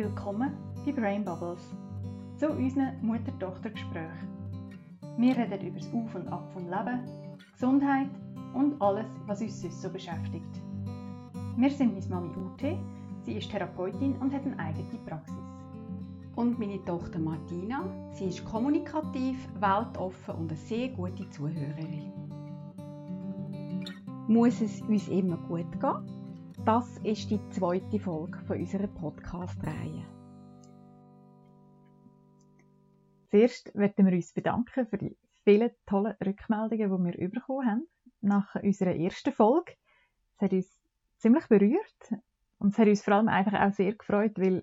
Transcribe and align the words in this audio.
Willkommen 0.00 0.52
bei 0.86 0.92
Brain 0.92 1.24
Bubbles 1.24 1.74
zu 2.36 2.48
unseren 2.50 2.92
Mutter-Tochter-Gesprächen. 3.02 4.28
Wir 5.16 5.36
reden 5.36 5.66
über 5.66 5.80
das 5.80 5.92
Auf 5.92 6.14
und 6.14 6.28
Ab 6.28 6.48
vom 6.52 6.66
Leben, 6.66 7.00
Gesundheit 7.52 8.06
und 8.54 8.80
alles, 8.80 9.08
was 9.26 9.42
uns 9.42 9.60
sonst 9.60 9.82
so 9.82 9.90
beschäftigt. 9.90 10.62
Wir 11.56 11.68
sind 11.68 11.94
meine 11.94 12.06
Mami 12.06 12.30
Ute, 12.36 12.78
sie 13.22 13.32
ist 13.38 13.50
Therapeutin 13.50 14.14
und 14.20 14.32
hat 14.32 14.46
eine 14.46 14.56
eigene 14.60 15.00
Praxis. 15.04 15.34
Und 16.36 16.60
meine 16.60 16.84
Tochter 16.84 17.18
Martina, 17.18 17.82
sie 18.12 18.26
ist 18.26 18.44
kommunikativ, 18.44 19.48
weltoffen 19.58 20.34
und 20.36 20.48
eine 20.52 20.60
sehr 20.60 20.90
gute 20.90 21.28
Zuhörerin. 21.30 22.12
Muss 24.28 24.60
es 24.60 24.80
uns 24.82 25.08
immer 25.08 25.38
gut 25.48 25.72
gehen? 25.80 26.17
Das 26.68 26.98
ist 26.98 27.30
die 27.30 27.40
zweite 27.48 27.98
Folge 27.98 28.38
von 28.46 28.58
unserer 28.58 28.88
Podcast-Reihe. 28.88 30.04
Zuerst 33.30 33.74
möchten 33.74 34.04
wir 34.04 34.12
uns 34.12 34.34
bedanken 34.34 34.86
für 34.86 34.98
die 34.98 35.16
vielen 35.44 35.70
tollen 35.86 36.14
Rückmeldungen, 36.22 37.14
die 37.14 37.18
wir 37.20 37.30
bekommen 37.30 37.66
haben 37.66 37.88
nach 38.20 38.54
unserer 38.56 38.94
ersten 38.94 39.32
Folge. 39.32 39.72
Es 40.34 40.42
hat 40.42 40.52
uns 40.52 40.78
ziemlich 41.16 41.46
berührt 41.46 42.12
und 42.58 42.74
es 42.74 42.78
hat 42.78 42.86
uns 42.86 43.02
vor 43.02 43.14
allem 43.14 43.28
einfach 43.28 43.58
auch 43.58 43.72
sehr 43.72 43.94
gefreut, 43.94 44.32
weil 44.36 44.62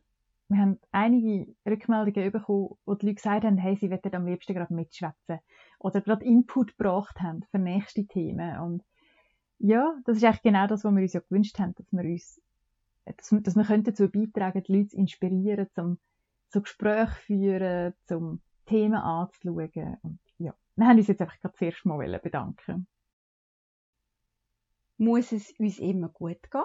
wir 0.50 0.60
haben 0.60 0.80
einige 0.92 1.56
Rückmeldungen 1.68 2.32
bekommen, 2.32 2.78
wo 2.86 2.94
die 2.94 3.08
Leute 3.08 3.16
gesagt 3.16 3.46
haben, 3.46 3.58
hey, 3.58 3.78
sie 3.78 3.90
möchten 3.90 4.14
am 4.14 4.28
liebsten 4.28 4.54
gerade 4.54 4.76
mitschwätzen 4.76 5.40
oder 5.80 6.02
gerade 6.02 6.24
Input 6.24 6.78
gebracht 6.78 7.20
haben 7.20 7.42
für 7.50 7.58
nächste 7.58 8.06
Themen 8.06 8.60
und 8.60 8.84
ja, 9.66 9.98
das 10.06 10.18
ist 10.18 10.24
eigentlich 10.24 10.44
genau 10.44 10.68
das, 10.68 10.84
was 10.84 10.94
wir 10.94 11.02
uns 11.02 11.14
ja 11.14 11.22
gewünscht 11.22 11.58
haben, 11.58 11.74
dass 11.74 11.92
wir 11.92 12.04
uns, 12.04 12.40
dass, 13.06 13.30
dass 13.42 13.56
wir 13.56 13.78
dazu 13.80 14.08
beitragen, 14.10 14.64
die 14.64 14.72
Leute 14.72 14.90
zu 14.90 14.98
inspirieren, 14.98 15.68
zum, 15.74 15.98
so 16.50 16.62
Gespräche 16.62 17.16
führen, 17.26 17.94
zum 18.06 18.42
Themen 18.68 18.94
anzuschauen. 18.94 19.98
Und 20.04 20.20
ja, 20.38 20.54
wir 20.76 20.88
haben 20.88 20.98
uns 20.98 21.08
jetzt 21.08 21.20
einfach 21.20 21.40
gerade 21.40 21.56
zuerst 21.56 21.84
mal 21.84 22.20
bedanken. 22.20 22.86
Muss 24.98 25.32
es 25.32 25.52
uns 25.58 25.80
immer 25.80 26.10
gut 26.10 26.52
gehen? 26.52 26.64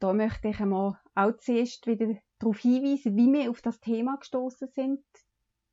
Da 0.00 0.12
möchte 0.12 0.48
ich 0.48 0.60
einmal 0.60 1.00
auch 1.14 1.36
zuerst 1.38 1.86
wieder 1.86 2.14
darauf 2.38 2.58
hinweisen, 2.58 3.16
wie 3.16 3.32
wir 3.32 3.50
auf 3.50 3.62
das 3.62 3.80
Thema 3.80 4.18
gestoßen 4.18 4.68
sind. 4.68 5.02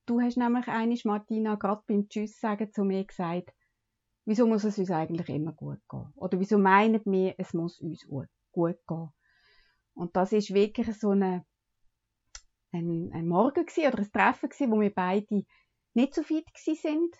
Du 0.05 0.21
hast 0.21 0.37
nämlich 0.37 0.69
eines, 0.69 1.03
Martina, 1.03 1.55
gerade 1.55 1.83
beim 1.85 2.07
Tschüss 2.07 2.39
sagen 2.39 2.71
zu 2.71 2.85
mir 2.85 3.03
gesagt, 3.03 3.53
wieso 4.25 4.47
muss 4.47 4.63
es 4.63 4.77
uns 4.77 4.91
eigentlich 4.91 5.29
immer 5.29 5.53
gut 5.53 5.79
gehen? 5.89 6.11
Oder 6.15 6.39
wieso 6.39 6.57
meinen 6.57 7.01
wir, 7.05 7.35
es 7.37 7.53
muss 7.53 7.79
uns 7.79 8.07
gut 8.51 8.77
gehen? 8.87 9.09
Und 9.93 10.15
das 10.15 10.31
ist 10.31 10.53
wirklich 10.53 10.97
so 10.97 11.11
eine, 11.11 11.45
ein, 12.71 13.11
ein 13.13 13.27
Morgen 13.27 13.65
gewesen, 13.65 13.87
oder 13.87 13.99
ein 13.99 14.11
Treffen 14.11 14.49
gewesen, 14.49 14.71
wo 14.71 14.79
wir 14.79 14.93
beide 14.93 15.43
nicht 15.93 16.13
so 16.13 16.23
fit 16.23 16.47
sind. 16.55 17.15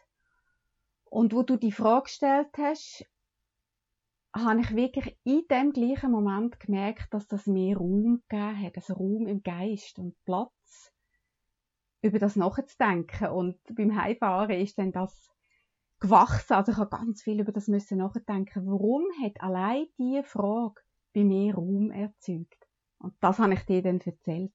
Und 1.06 1.34
wo 1.34 1.44
du 1.44 1.58
die 1.58 1.74
Frage 1.74 2.04
gestellt 2.04 2.58
hast, 2.58 3.06
habe 4.34 4.62
ich 4.62 4.74
wirklich 4.76 5.18
in 5.26 5.46
dem 5.50 5.74
gleichen 5.74 6.12
Moment 6.12 6.60
gemerkt, 6.60 7.14
dass 7.14 7.28
das 7.28 7.48
mir 7.48 7.78
Raum 7.78 8.24
gegeben 8.30 8.62
hat, 8.62 8.78
also 8.78 8.94
Raum 8.94 9.28
im 9.28 9.44
Geist 9.44 10.00
und 10.00 10.16
Platz, 10.24 10.94
über 12.02 12.18
das 12.18 12.38
nachzudenken. 12.38 13.28
Und 13.28 13.60
beim 13.76 14.02
Heimfahren 14.02 14.62
ist 14.62 14.78
dann 14.78 14.94
das 14.94 15.30
gewachsen. 16.02 16.54
Also 16.54 16.74
ich 16.74 16.78
habe 16.78 16.90
ganz 16.90 17.24
viel 17.24 17.40
über 17.40 17.54
das 17.54 17.68
müssen 17.68 18.00
nachdenken. 18.00 18.68
Warum 18.68 19.06
hat 19.24 19.40
allein 19.42 19.86
diese 19.98 20.24
Frage 20.24 20.82
bei 21.14 21.24
mir 21.24 21.56
Raum 21.56 21.92
erzeugt? 21.92 22.68
Und 23.00 23.16
das 23.22 23.40
habe 23.40 23.54
ich 23.54 23.66
dir 23.66 23.82
dann 23.82 24.02
erzählt. 24.02 24.54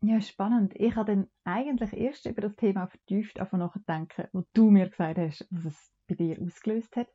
Ja, 0.00 0.20
spannend. 0.20 0.74
Ich 0.76 0.94
habe 0.94 1.12
dann 1.12 1.28
eigentlich 1.42 1.92
erst 1.92 2.26
über 2.26 2.42
das 2.42 2.54
Thema 2.54 2.86
vertieft 2.86 3.38
nachdenken, 3.52 4.28
wo 4.32 4.44
du 4.52 4.70
mir 4.70 4.88
gesagt 4.88 5.18
hast, 5.18 5.48
was 5.50 5.64
es 5.64 5.92
bei 6.06 6.14
dir 6.14 6.40
ausgelöst 6.40 6.94
hat. 6.94 7.08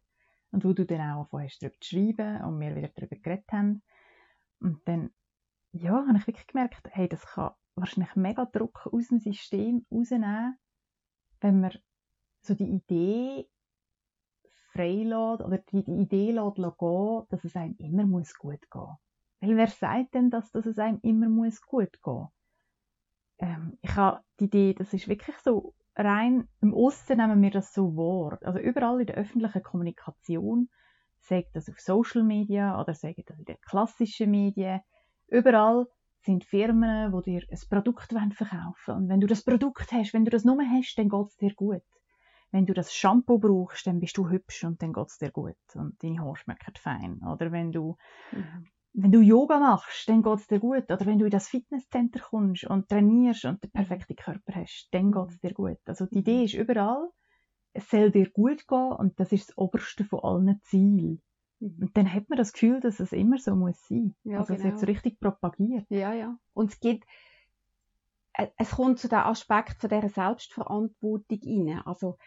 Und 0.51 0.66
wo 0.66 0.73
du 0.73 0.85
dann 0.85 0.99
auch 0.99 1.22
angefangen 1.22 1.45
hast, 1.45 1.63
darüber 1.63 1.79
zu 1.79 1.89
schreiben 1.89 2.43
und 2.43 2.59
wir 2.59 2.75
wieder 2.75 2.89
darüber 2.89 3.16
geredet 3.16 3.51
haben. 3.51 3.81
Und 4.59 4.88
dann, 4.88 5.11
ja, 5.72 6.05
habe 6.05 6.17
ich 6.17 6.27
wirklich 6.27 6.45
gemerkt, 6.45 6.88
hey, 6.91 7.07
das 7.07 7.25
kann 7.25 7.53
wahrscheinlich 7.75 8.16
mega 8.16 8.45
Druck 8.45 8.88
aus 8.91 9.07
dem 9.07 9.19
System 9.19 9.85
rausnehmen, 9.91 10.59
wenn 11.41 11.59
man 11.59 11.72
so 12.43 12.55
die 12.55 12.69
Idee 12.69 13.47
freilässt 14.71 15.41
oder 15.41 15.57
die, 15.57 15.83
die 15.83 16.01
Idee 16.01 16.31
lässt 16.31 16.55
gehen, 16.55 17.23
dass 17.29 17.43
es 17.43 17.55
einem 17.55 17.75
immer 17.77 18.05
muss 18.05 18.33
gut 18.35 18.69
gehen 18.69 18.97
Weil 19.39 19.57
wer 19.57 19.67
sagt 19.67 20.13
denn, 20.13 20.29
dass, 20.29 20.51
dass 20.51 20.65
es 20.65 20.79
einem 20.79 20.99
immer 21.03 21.29
muss 21.29 21.61
gut 21.61 22.01
gehen 22.03 22.27
ähm, 23.39 23.77
Ich 23.81 23.95
habe 23.95 24.21
die 24.39 24.45
Idee, 24.45 24.73
das 24.73 24.93
ist 24.93 25.07
wirklich 25.07 25.37
so 25.37 25.73
rein 25.95 26.47
im 26.61 26.73
Osten 26.73 27.17
nehmen 27.17 27.41
wir 27.41 27.51
das 27.51 27.73
so 27.73 27.95
wahr. 27.95 28.39
Also 28.41 28.59
überall 28.59 28.99
in 28.99 29.07
der 29.07 29.15
öffentlichen 29.15 29.63
Kommunikation, 29.63 30.69
sagt 31.19 31.55
das 31.55 31.69
auf 31.69 31.79
Social 31.79 32.23
Media 32.23 32.79
oder 32.81 32.93
sagt 32.93 33.29
das 33.29 33.39
in 33.39 33.45
den 33.45 33.61
klassischen 33.61 34.31
Medien, 34.31 34.81
überall 35.27 35.87
sind 36.25 36.43
Firmen, 36.43 37.11
die 37.11 37.31
dir 37.31 37.43
ein 37.49 37.59
Produkt 37.69 38.11
verkaufen 38.11 38.73
wollen. 38.87 38.97
Und 39.03 39.09
wenn 39.09 39.19
du 39.19 39.27
das 39.27 39.43
Produkt 39.43 39.91
hast, 39.91 40.13
wenn 40.13 40.25
du 40.25 40.31
das 40.31 40.45
nur 40.45 40.57
hast, 40.61 40.95
dann 40.97 41.09
geht 41.09 41.27
es 41.27 41.37
dir 41.37 41.53
gut 41.53 41.83
wenn 42.53 42.68
du 42.68 42.74
das 42.74 42.94
Shampoo 42.94 43.40
brauchst, 43.40 43.88
dann 43.88 44.00
bist 44.00 44.16
du 44.16 44.30
hübsch 44.30 44.64
und 44.64 44.81
dann 44.81 44.94
geht 44.94 45.08
es 45.08 45.18
dir 45.18 45.31
gut 45.31 45.56
und 45.74 46.02
deine 46.03 46.19
Haare 46.19 46.36
schmecken 46.36 46.75
fein. 46.75 47.19
Oder 47.24 47.52
wenn 47.52 47.72
du, 47.72 47.97
mhm. 48.31 48.68
wenn 48.94 49.12
du 49.12 49.22
Yoga 49.22 49.59
machst, 49.59 50.08
dann 50.08 50.22
geht 50.22 50.40
es 50.40 50.47
dir 50.47 50.59
gut. 50.59 50.91
Oder 50.91 51.06
wenn 51.08 51.18
du 51.18 51.25
in 51.25 51.31
das 51.31 51.50
Fitnesscenter 51.50 52.19
kommst 52.19 52.66
und 52.66 52.88
trainierst 52.88 53.46
und 53.46 53.64
den 53.64 53.72
perfekten 53.72 54.16
Körper 54.16 54.53
hast, 54.53 54.88
dann 54.91 55.12
geht 55.12 55.30
es 55.30 55.40
dir 55.40 55.53
gut. 55.53 55.80
Also 55.86 56.06
die 56.06 56.19
Idee 56.19 56.44
ist 56.44 56.53
überall, 56.53 57.09
es 57.74 57.90
soll 57.90 58.12
dir 58.12 58.30
gut 58.30 58.68
gehen 58.68 58.91
und 58.91 59.20
das 59.20 59.31
ist 59.31 59.50
das 59.50 59.58
oberste 59.58 60.06
von 60.06 60.20
allen 60.20 60.62
Zielen. 60.62 61.24
Mhm. 61.59 61.78
Und 61.81 61.97
dann 61.97 62.14
hat 62.14 62.30
man 62.30 62.38
das 62.38 62.53
Gefühl, 62.53 62.81
dass 62.81 63.00
es 63.00 63.14
immer 63.14 63.40
so 63.40 63.56
muss 63.56 63.84
sein. 63.88 64.14
Ja, 64.25 64.38
also 64.38 64.53
genau. 64.53 64.59
es 64.59 64.72
wird 64.72 64.80
so 64.80 64.85
richtig 64.85 65.20
propagiert. 65.20 65.88
Ja, 65.90 66.14
ja. 66.14 66.38
Und 66.53 66.72
es 66.72 66.80
gibt, 66.80 67.03
äh, 68.34 68.50
es 68.58 68.70
kommt 68.70 69.00
zu 69.00 69.09
dem 69.09 69.18
Aspekt 69.18 69.81
von 69.81 69.90
dieser 69.90 70.09
Selbstverantwortung 70.09 71.40
rein. 71.44 71.81
Also 71.84 72.20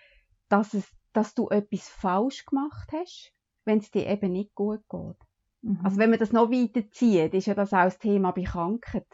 dass, 0.49 0.75
es, 0.75 0.91
dass 1.13 1.35
du 1.35 1.49
etwas 1.49 1.89
falsch 1.89 2.45
gemacht 2.47 2.89
hast, 2.93 3.33
wenn 3.65 3.79
es 3.79 3.91
dir 3.91 4.07
eben 4.07 4.33
nicht 4.33 4.55
gut 4.55 4.83
geht. 4.89 5.17
Mhm. 5.63 5.81
Also 5.83 5.99
wenn 5.99 6.11
man 6.11 6.19
das 6.19 6.33
noch 6.33 6.51
weiterzieht, 6.51 7.35
ist 7.35 7.47
ja 7.47 7.55
das 7.55 7.73
auch 7.73 7.85
das 7.85 7.99
Thema 7.99 8.33
bei 8.33 8.43
Krankheit. 8.43 9.07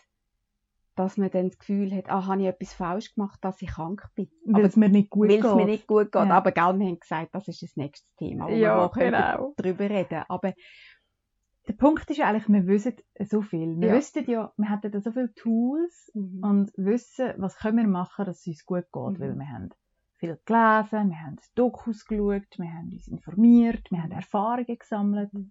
Dass 0.94 1.16
man 1.16 1.30
dann 1.30 1.48
das 1.48 1.58
Gefühl 1.58 1.90
hat, 1.94 2.10
ah, 2.10 2.26
habe 2.26 2.42
ich 2.42 2.48
etwas 2.48 2.74
falsch 2.74 3.14
gemacht, 3.14 3.38
dass 3.42 3.62
ich 3.62 3.70
krank 3.70 4.10
bin. 4.14 4.28
Weil 4.44 4.66
es 4.66 4.76
mir 4.76 4.90
nicht 4.90 5.08
gut 5.08 5.28
geht. 5.28 5.42
Weil 5.42 5.50
es 5.50 5.56
mir 5.56 5.64
nicht 5.64 5.86
gut 5.86 6.12
geht. 6.12 6.26
Ja. 6.26 6.30
Aber 6.30 6.52
gell, 6.52 6.78
wir 6.78 6.86
haben 6.86 7.00
gesagt, 7.00 7.34
das 7.34 7.48
ist 7.48 7.62
das 7.62 7.76
nächste 7.76 8.06
Thema, 8.18 8.46
wo 8.46 8.52
ja, 8.52 8.76
wir 8.76 8.90
genau. 8.90 9.54
darüber 9.56 9.88
reden 9.88 10.24
Aber 10.28 10.52
der 11.66 11.72
Punkt 11.72 12.10
ist 12.10 12.20
eigentlich, 12.20 12.48
wir 12.48 12.66
wissen 12.66 12.96
so 13.24 13.40
viel. 13.40 13.80
Wir 13.80 13.88
ja. 13.88 13.94
wüssten 13.94 14.30
ja, 14.30 14.52
wir 14.56 14.70
hätten 14.70 15.00
so 15.00 15.12
viele 15.12 15.32
Tools 15.32 16.10
mhm. 16.12 16.44
und 16.44 16.72
wissen, 16.76 17.32
was 17.38 17.56
können 17.56 17.78
wir 17.78 17.86
machen, 17.86 18.26
dass 18.26 18.40
es 18.40 18.46
uns 18.48 18.66
gut 18.66 18.84
geht, 18.92 19.18
mhm. 19.18 19.20
weil 19.20 19.34
wir 19.34 19.48
haben 19.48 19.70
viel 20.22 20.38
gelesen, 20.44 21.10
wir 21.10 21.20
haben 21.20 21.36
Dokus 21.56 22.06
geschaut, 22.06 22.46
wir 22.56 22.72
haben 22.72 22.92
uns 22.92 23.08
informiert, 23.08 23.90
wir 23.90 24.02
haben 24.02 24.12
Erfahrungen 24.12 24.78
gesammelt. 24.78 25.34
Mhm. 25.34 25.50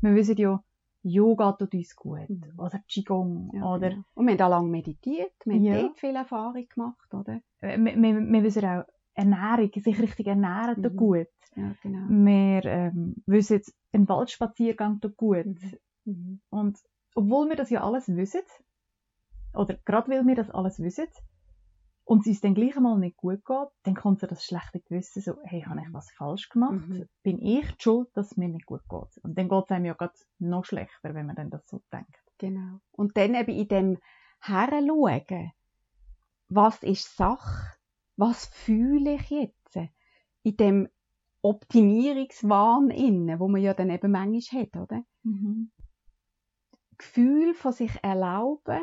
Wir 0.00 0.14
wissen 0.16 0.36
ja, 0.36 0.62
Yoga 1.02 1.52
tut 1.52 1.72
uns 1.72 1.94
gut. 1.94 2.28
Mhm. 2.28 2.58
Oder 2.58 2.80
Qigong. 2.88 3.50
Ja, 3.54 3.64
oder, 3.72 3.90
genau. 3.90 4.02
Und 4.14 4.26
wir 4.26 4.32
haben 4.32 4.42
auch 4.42 4.50
lange 4.50 4.68
meditiert, 4.70 5.32
wir 5.44 5.54
haben 5.54 5.64
ja. 5.64 5.80
dort 5.80 6.00
viel 6.00 6.16
Erfahrung 6.16 6.66
gemacht, 6.68 7.14
oder? 7.14 7.40
Äh, 7.60 7.78
wir, 7.78 7.94
wir, 7.96 8.20
wir 8.20 8.42
wissen 8.42 8.64
auch, 8.64 8.84
Ernährung, 9.14 9.70
sich 9.72 9.98
richtig 10.00 10.26
ernähren, 10.26 10.82
tut 10.82 10.94
mhm. 10.94 10.96
gut. 10.96 11.28
Ja, 11.54 11.74
genau. 11.82 12.08
Wir 12.08 12.64
ähm, 12.64 13.16
wissen 13.26 13.54
jetzt, 13.54 13.74
ein 13.92 14.08
Waldspaziergang 14.08 15.00
tut 15.00 15.16
gut. 15.16 15.46
Mhm. 15.46 15.78
mhm. 16.04 16.40
Und 16.50 16.78
obwohl 17.14 17.48
wir 17.48 17.56
das 17.56 17.70
ja 17.70 17.84
alles 17.84 18.08
wissen, 18.08 18.42
oder 19.54 19.74
gerade 19.84 20.10
weil 20.10 20.26
wir 20.26 20.34
das 20.34 20.50
alles 20.50 20.80
wissen, 20.80 21.06
und 22.08 22.22
es 22.22 22.26
uns 22.26 22.40
dann 22.40 22.54
gleich 22.54 22.74
einmal 22.74 22.98
nicht 22.98 23.18
gut 23.18 23.44
geht, 23.44 23.68
dann 23.82 23.94
kommt 23.94 24.20
so 24.20 24.26
das 24.26 24.42
schlechte 24.42 24.80
Gewissen, 24.80 25.20
so, 25.20 25.34
hey, 25.42 25.60
habe 25.60 25.82
ich 25.82 25.92
was 25.92 26.10
falsch 26.12 26.48
gemacht? 26.48 26.88
Mhm. 26.88 27.06
Bin 27.22 27.38
ich 27.38 27.66
schuld, 27.78 28.08
dass 28.14 28.30
es 28.30 28.36
mir 28.38 28.48
nicht 28.48 28.64
gut 28.64 28.80
geht? 28.88 29.22
Und 29.22 29.36
dann 29.36 29.50
geht 29.50 29.64
es 29.64 29.70
einem 29.70 29.84
ja 29.84 29.92
gerade 29.92 30.14
noch 30.38 30.64
schlechter, 30.64 31.12
wenn 31.12 31.26
man 31.26 31.36
dann 31.36 31.50
das 31.50 31.68
so 31.68 31.82
denkt. 31.92 32.16
Genau. 32.38 32.80
Und 32.92 33.18
dann 33.18 33.34
eben 33.34 33.52
in 33.52 33.68
dem 33.68 33.98
Heranschauen, 34.40 35.52
was 36.48 36.82
ist 36.82 37.14
Sache? 37.14 37.74
Was 38.16 38.46
fühle 38.46 39.16
ich 39.16 39.28
jetzt? 39.28 39.76
In 40.44 40.56
dem 40.56 40.88
Optimierungswahn 41.42 42.88
innen, 42.88 43.38
wo 43.38 43.48
man 43.48 43.60
ja 43.60 43.74
dann 43.74 43.90
eben 43.90 44.10
manchmal 44.10 44.62
hat, 44.62 44.76
oder? 44.76 45.02
Mhm. 45.24 45.72
Gefühl 46.96 47.52
von 47.52 47.72
sich 47.72 47.92
erlauben, 48.02 48.80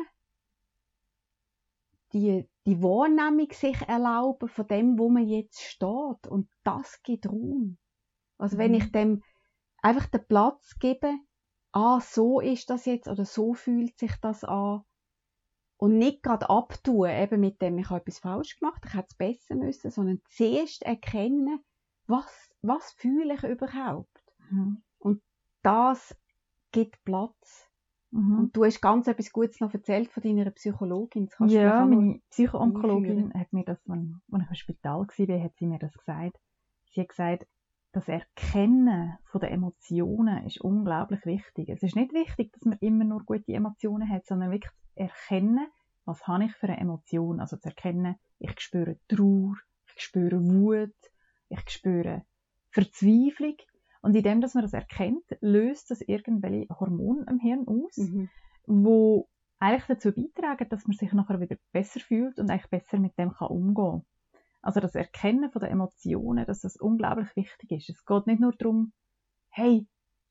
die, 2.16 2.48
die 2.66 2.82
Wahrnehmung 2.82 3.48
sich 3.52 3.80
erlauben 3.82 4.48
von 4.48 4.66
dem, 4.66 4.98
wo 4.98 5.08
man 5.08 5.26
jetzt 5.26 5.60
steht. 5.60 6.26
Und 6.28 6.48
das 6.64 7.02
gibt 7.02 7.28
Raum. 7.28 7.78
Also 8.38 8.58
wenn 8.58 8.72
mhm. 8.72 8.78
ich 8.78 8.92
dem 8.92 9.22
einfach 9.82 10.06
den 10.06 10.26
Platz 10.26 10.78
gebe, 10.78 11.12
ah, 11.72 12.00
so 12.00 12.40
ist 12.40 12.70
das 12.70 12.86
jetzt 12.86 13.08
oder 13.08 13.24
so 13.24 13.54
fühlt 13.54 13.98
sich 13.98 14.16
das 14.20 14.44
an. 14.44 14.82
Und 15.78 15.98
nicht 15.98 16.22
gerade 16.22 16.48
abtun, 16.48 17.10
eben 17.10 17.40
mit 17.40 17.60
dem, 17.60 17.76
ich 17.78 17.90
habe 17.90 18.00
etwas 18.00 18.18
falsch 18.18 18.58
gemacht, 18.58 18.82
ich 18.86 18.94
hätte 18.94 19.08
es 19.10 19.14
besser 19.14 19.54
müssen, 19.56 19.90
sondern 19.90 20.22
zuerst 20.30 20.82
erkennen, 20.82 21.62
was, 22.06 22.50
was 22.62 22.92
fühle 22.92 23.34
ich 23.34 23.42
überhaupt. 23.42 24.24
Mhm. 24.50 24.82
Und 24.98 25.22
das 25.62 26.16
gibt 26.72 27.04
Platz. 27.04 27.68
Mhm. 28.10 28.38
Und 28.38 28.56
du 28.56 28.64
hast 28.64 28.80
ganz 28.80 29.08
etwas 29.08 29.32
Gutes 29.32 29.60
noch 29.60 29.72
erzählt 29.74 30.10
von 30.10 30.22
deiner 30.22 30.50
Psychologin. 30.50 31.28
Ja, 31.46 31.84
meine 31.84 32.20
Psychoonkologin 32.30 33.32
hat 33.34 33.52
mir 33.52 33.64
das, 33.64 33.78
als 33.88 33.98
als 34.32 34.42
ich 34.42 34.48
im 34.48 34.54
Spital 34.54 35.06
war, 35.06 35.42
hat 35.42 35.56
sie 35.56 35.66
mir 35.66 35.78
das 35.78 35.92
gesagt. 35.96 36.38
Sie 36.90 37.00
hat 37.00 37.08
gesagt, 37.08 37.46
das 37.92 38.08
Erkennen 38.08 39.16
von 39.24 39.40
den 39.40 39.50
Emotionen 39.50 40.44
ist 40.46 40.60
unglaublich 40.60 41.24
wichtig. 41.24 41.68
Es 41.70 41.82
ist 41.82 41.96
nicht 41.96 42.12
wichtig, 42.12 42.52
dass 42.52 42.64
man 42.64 42.78
immer 42.80 43.04
nur 43.04 43.24
gute 43.24 43.52
Emotionen 43.52 44.10
hat, 44.10 44.26
sondern 44.26 44.50
wirklich 44.50 44.72
zu 44.72 45.00
erkennen, 45.00 45.66
was 46.04 46.26
habe 46.26 46.44
ich 46.44 46.52
für 46.54 46.68
eine 46.68 46.78
Emotion. 46.78 47.40
Also 47.40 47.56
zu 47.56 47.68
erkennen, 47.68 48.16
ich 48.38 48.60
spüre 48.60 48.98
Trauer, 49.08 49.54
ich 49.94 50.02
spüre 50.02 50.42
Wut, 50.42 50.94
ich 51.48 51.70
spüre 51.70 52.24
Verzweiflung. 52.70 53.56
Und 54.06 54.14
indem, 54.14 54.40
dass 54.40 54.54
man 54.54 54.62
das 54.62 54.72
erkennt, 54.72 55.24
löst 55.40 55.90
das 55.90 56.00
irgendwelche 56.00 56.68
Hormone 56.78 57.26
im 57.28 57.40
Hirn 57.40 57.66
aus 57.66 57.98
Mhm. 57.98 58.30
wo 58.68 59.28
eigentlich 59.58 59.86
dazu 59.86 60.12
beitragen, 60.12 60.68
dass 60.68 60.86
man 60.86 60.96
sich 60.96 61.12
nachher 61.12 61.40
wieder 61.40 61.56
besser 61.72 61.98
fühlt 61.98 62.38
und 62.38 62.48
eigentlich 62.48 62.70
besser 62.70 63.00
mit 63.00 63.18
dem 63.18 63.32
kann 63.32 63.48
umgehen 63.48 64.06
Also 64.62 64.78
das 64.78 64.94
Erkennen 64.94 65.50
von 65.50 65.60
den 65.60 65.72
Emotionen, 65.72 66.46
dass 66.46 66.60
das 66.60 66.76
unglaublich 66.76 67.34
wichtig 67.34 67.72
ist. 67.72 67.90
Es 67.90 68.04
geht 68.04 68.28
nicht 68.28 68.38
nur 68.38 68.52
darum, 68.52 68.92
hey, 69.48 69.88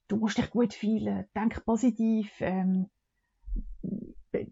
du 0.07 0.15
musst 0.15 0.37
dich 0.37 0.49
gut 0.51 0.73
fühlen, 0.73 1.25
denk 1.35 1.65
positiv, 1.65 2.31
ähm, 2.39 2.89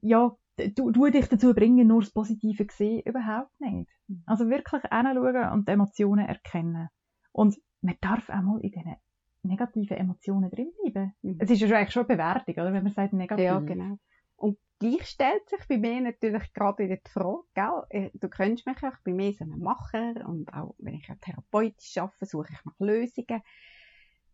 ja, 0.01 0.35
du, 0.75 0.91
du 0.91 1.09
dich 1.09 1.29
dazu 1.29 1.53
bringen, 1.53 1.87
nur 1.87 2.01
das 2.01 2.11
Positive 2.11 2.67
zu 2.67 2.75
sehen, 2.75 3.03
überhaupt 3.05 3.57
nicht. 3.61 3.89
Mhm. 4.09 4.23
Also 4.25 4.49
wirklich 4.49 4.81
hinschauen 4.81 5.49
und 5.53 5.69
die 5.69 5.71
Emotionen 5.71 6.25
erkennen. 6.27 6.89
Und 7.31 7.57
man 7.81 7.95
darf 8.01 8.29
auch 8.29 8.41
mal 8.41 8.61
in 8.61 8.71
diesen 8.71 8.95
negativen 9.43 9.97
Emotionen 9.97 10.49
drinbleiben. 10.49 11.13
Mhm. 11.21 11.37
Es 11.39 11.49
ist 11.49 11.59
ja 11.61 11.67
schon 11.67 11.77
eigentlich 11.77 11.93
schon 11.93 12.05
eine 12.07 12.17
Bewertung, 12.17 12.53
oder? 12.55 12.73
Wenn 12.73 12.83
man 12.83 12.93
sagt 12.93 13.13
negativ. 13.13 13.45
Ja, 13.45 13.59
genau. 13.59 13.97
Und 14.35 14.57
gleich 14.79 15.05
stellt 15.05 15.47
sich 15.49 15.65
bei 15.67 15.77
mir 15.77 16.01
natürlich 16.01 16.53
gerade 16.53 16.83
wieder 16.83 16.97
die 16.97 17.09
Frage, 17.09 17.43
gell? 17.53 17.83
äh, 17.89 18.09
du 18.13 18.29
kennst 18.29 18.65
mich 18.65 18.81
ja, 18.81 18.89
ich 18.89 19.03
bin 19.03 19.15
mehr 19.15 19.33
so 19.33 19.43
ein 19.43 19.59
Macher 19.59 20.27
und 20.27 20.53
auch 20.53 20.75
wenn 20.79 20.95
ich 20.95 21.07
therapeutisch 21.21 21.97
arbeite, 21.97 22.25
suche 22.25 22.49
ich 22.51 22.65
nach 22.65 22.79
Lösungen. 22.79 23.41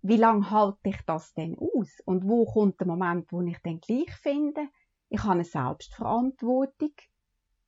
Wie 0.02 0.18
lange 0.18 0.50
halte 0.50 0.90
ich 0.90 1.02
das 1.06 1.34
denn 1.34 1.58
aus? 1.58 2.00
Und 2.06 2.28
wo 2.28 2.46
kommt 2.46 2.80
der 2.80 2.88
Moment, 2.88 3.32
wo 3.32 3.42
ich 3.42 3.60
dann 3.64 3.82
gleich 3.82 4.12
finde, 4.16 4.70
ich 5.10 5.22
habe 5.24 5.34
eine 5.34 5.44
Selbstverantwortung, 5.44 6.94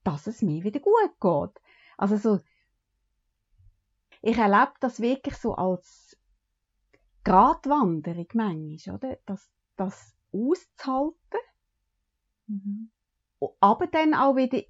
dass 0.03 0.27
es 0.27 0.41
mir 0.41 0.63
wieder 0.63 0.79
gut 0.79 1.19
geht. 1.19 1.61
Also 1.97 2.17
so, 2.17 2.39
ich 4.21 4.37
erlebe 4.37 4.73
das 4.79 5.01
wirklich 5.01 5.35
so 5.35 5.55
als 5.55 6.10
Gratwanderung 7.23 8.27
manchmal, 8.33 8.95
oder? 8.95 9.17
Das, 9.25 9.49
das 9.75 10.15
auszuhalten 10.33 11.39
Mhm. 12.47 12.91
aber 13.59 13.87
dann 13.87 14.13
auch 14.13 14.35
wieder 14.35 14.61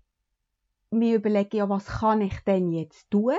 mir 0.91 1.15
überlegen, 1.15 1.57
ja, 1.57 1.69
was 1.69 1.87
kann 1.87 2.21
ich 2.21 2.39
denn 2.41 2.71
jetzt 2.71 3.09
tun, 3.09 3.35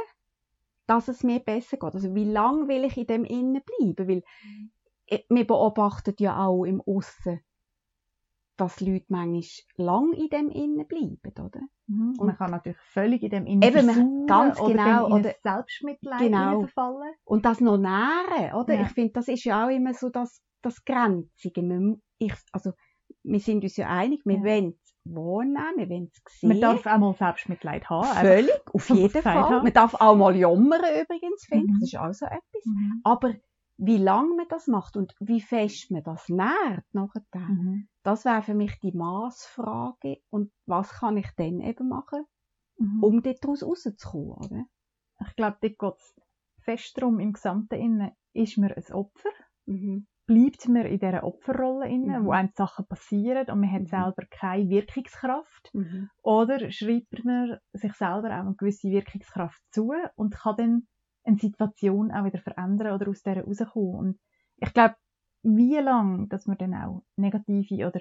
dass 0.87 1.09
es 1.09 1.23
mir 1.23 1.41
besser 1.41 1.76
geht. 1.76 1.94
Also 1.94 2.14
wie 2.14 2.25
lange 2.25 2.69
will 2.69 2.85
ich 2.85 2.97
in 2.97 3.06
dem 3.06 3.25
Innen 3.25 3.62
bleiben? 3.62 4.09
Weil 4.09 4.23
äh, 5.06 5.20
wir 5.29 5.47
beobachten 5.47 6.14
ja 6.19 6.44
auch 6.47 6.64
im 6.64 6.81
Aussen, 6.81 7.41
dass 8.62 8.81
Leute 8.81 9.06
manchmal 9.09 9.43
lang 9.76 10.12
in 10.14 10.29
dem 10.29 10.49
Innen 10.50 10.87
bleiben, 10.87 11.19
oder? 11.44 11.61
Mhm. 11.87 12.14
Und- 12.19 12.26
man 12.26 12.37
kann 12.37 12.50
natürlich 12.50 12.79
völlig 12.93 13.23
in 13.23 13.31
dem 13.31 13.47
Innen 13.47 13.62
Eben, 13.62 13.85
versuchen 13.85 14.26
ganz 14.26 14.61
oder 14.61 14.73
genau, 14.73 15.06
oder- 15.06 15.29
ein 15.31 15.35
Selbstmitleid 15.43 16.20
Genau. 16.20 16.61
verfallen. 16.61 17.14
Und 17.25 17.44
das 17.44 17.61
noch 17.61 17.79
nähren, 17.79 18.55
oder? 18.55 18.75
Ja. 18.75 18.82
Ich 18.82 18.88
finde, 18.88 19.12
das 19.12 19.29
ist 19.29 19.44
ja 19.44 19.67
auch 19.67 19.70
immer 19.70 19.94
so 19.94 20.09
das, 20.11 20.41
das 20.62 20.85
Grenzige. 20.85 21.62
Man- 21.62 22.00
Ich, 22.19 22.35
also, 22.53 22.70
wir 23.25 23.41
sind 23.41 23.64
uns 23.64 23.76
ja 23.76 23.88
einig, 23.88 24.23
wir 24.25 24.37
Ja. 24.37 24.43
wollen 24.44 24.75
es 24.85 24.94
wahrnehmen, 25.05 25.76
wir 25.76 25.88
wollen 25.91 26.11
es 26.12 26.38
sehen. 26.41 26.49
Man 26.50 26.61
darf 26.61 26.87
auch 26.87 26.99
mal 26.99 27.14
Selbstmitleid 27.14 27.91
haben. 27.91 28.06
Völlig, 28.26 28.53
auf 28.73 28.88
jeden 28.91 29.23
Fall. 29.23 29.35
haben. 29.35 29.62
Man 29.64 29.73
darf 29.73 29.94
auch 29.94 30.14
mal 30.14 30.37
jammern 30.37 30.81
übrigens, 31.03 31.44
finde 31.47 31.64
ich. 31.67 31.70
Mhm. 31.73 31.81
Das 31.81 31.88
ist 31.93 31.99
auch 31.99 32.12
so 32.14 32.26
etwas. 32.26 32.64
Mhm. 32.64 33.00
Aber 33.03 33.35
wie 33.84 33.99
lange 33.99 34.37
man 34.37 34.46
das 34.49 34.69
macht 34.69 34.96
und 34.96 35.14
wie 35.20 35.40
fest 35.40 35.90
man 35.90 36.05
das 36.05 36.29
nährt 36.29 36.84
nachher, 36.93 37.23
Mhm. 37.34 37.88
das 38.05 38.25
wäre 38.25 38.43
für 38.43 38.55
mich 38.55 38.79
die 38.81 38.93
Maßfrage. 38.93 40.19
Und 40.31 40.52
was 40.67 40.90
kann 40.90 41.17
ich 41.17 41.29
dann 41.37 41.61
eben 41.61 41.88
machen, 41.88 42.25
Mhm. 42.79 43.02
um 43.02 43.23
daraus 43.23 43.62
rauszukommen, 43.62 44.31
oder? 44.31 44.64
Ich 45.26 45.34
glaube, 45.37 45.58
dort 45.61 45.79
geht 45.79 45.94
es 45.99 46.14
fest 46.61 46.96
darum, 46.96 47.19
im 47.19 47.32
Gesamten 47.32 47.75
innen, 47.75 48.12
ist 48.32 48.56
man 48.58 48.73
ein 48.73 48.93
Opfer? 48.93 49.31
Mhm. 49.67 50.06
Bleibt 50.26 50.69
man 50.69 50.87
in 50.87 51.00
dieser 51.00 51.25
Opferrolle 51.25 51.88
inne, 51.88 52.20
Mhm. 52.20 52.25
wo 52.25 52.31
einem 52.31 52.50
Sachen 52.55 52.87
passieren 52.87 53.50
und 53.50 53.61
man 53.61 53.73
hat 53.73 53.82
Mhm. 53.82 53.87
selber 53.87 54.25
keine 54.31 54.69
Wirkungskraft? 54.70 55.70
Mhm. 55.73 56.08
Oder 56.23 56.70
schreibt 56.70 57.25
man 57.25 57.58
sich 57.73 57.93
selber 57.94 58.28
auch 58.28 58.46
eine 58.46 58.55
gewisse 58.56 58.90
Wirkungskraft 58.90 59.61
zu 59.73 59.93
und 60.14 60.35
kann 60.37 60.56
dann 60.56 60.87
eine 61.24 61.38
Situation 61.38 62.10
auch 62.12 62.24
wieder 62.24 62.38
verändern 62.38 62.94
oder 62.94 63.08
aus 63.08 63.22
der 63.22 63.44
rauskommen. 63.44 63.96
Und 63.96 64.20
ich 64.56 64.72
glaube, 64.72 64.96
wie 65.42 65.76
lange, 65.76 66.28
dass 66.28 66.46
man 66.46 66.58
dann 66.58 66.74
auch 66.74 67.02
negative 67.16 67.86
oder 67.88 68.00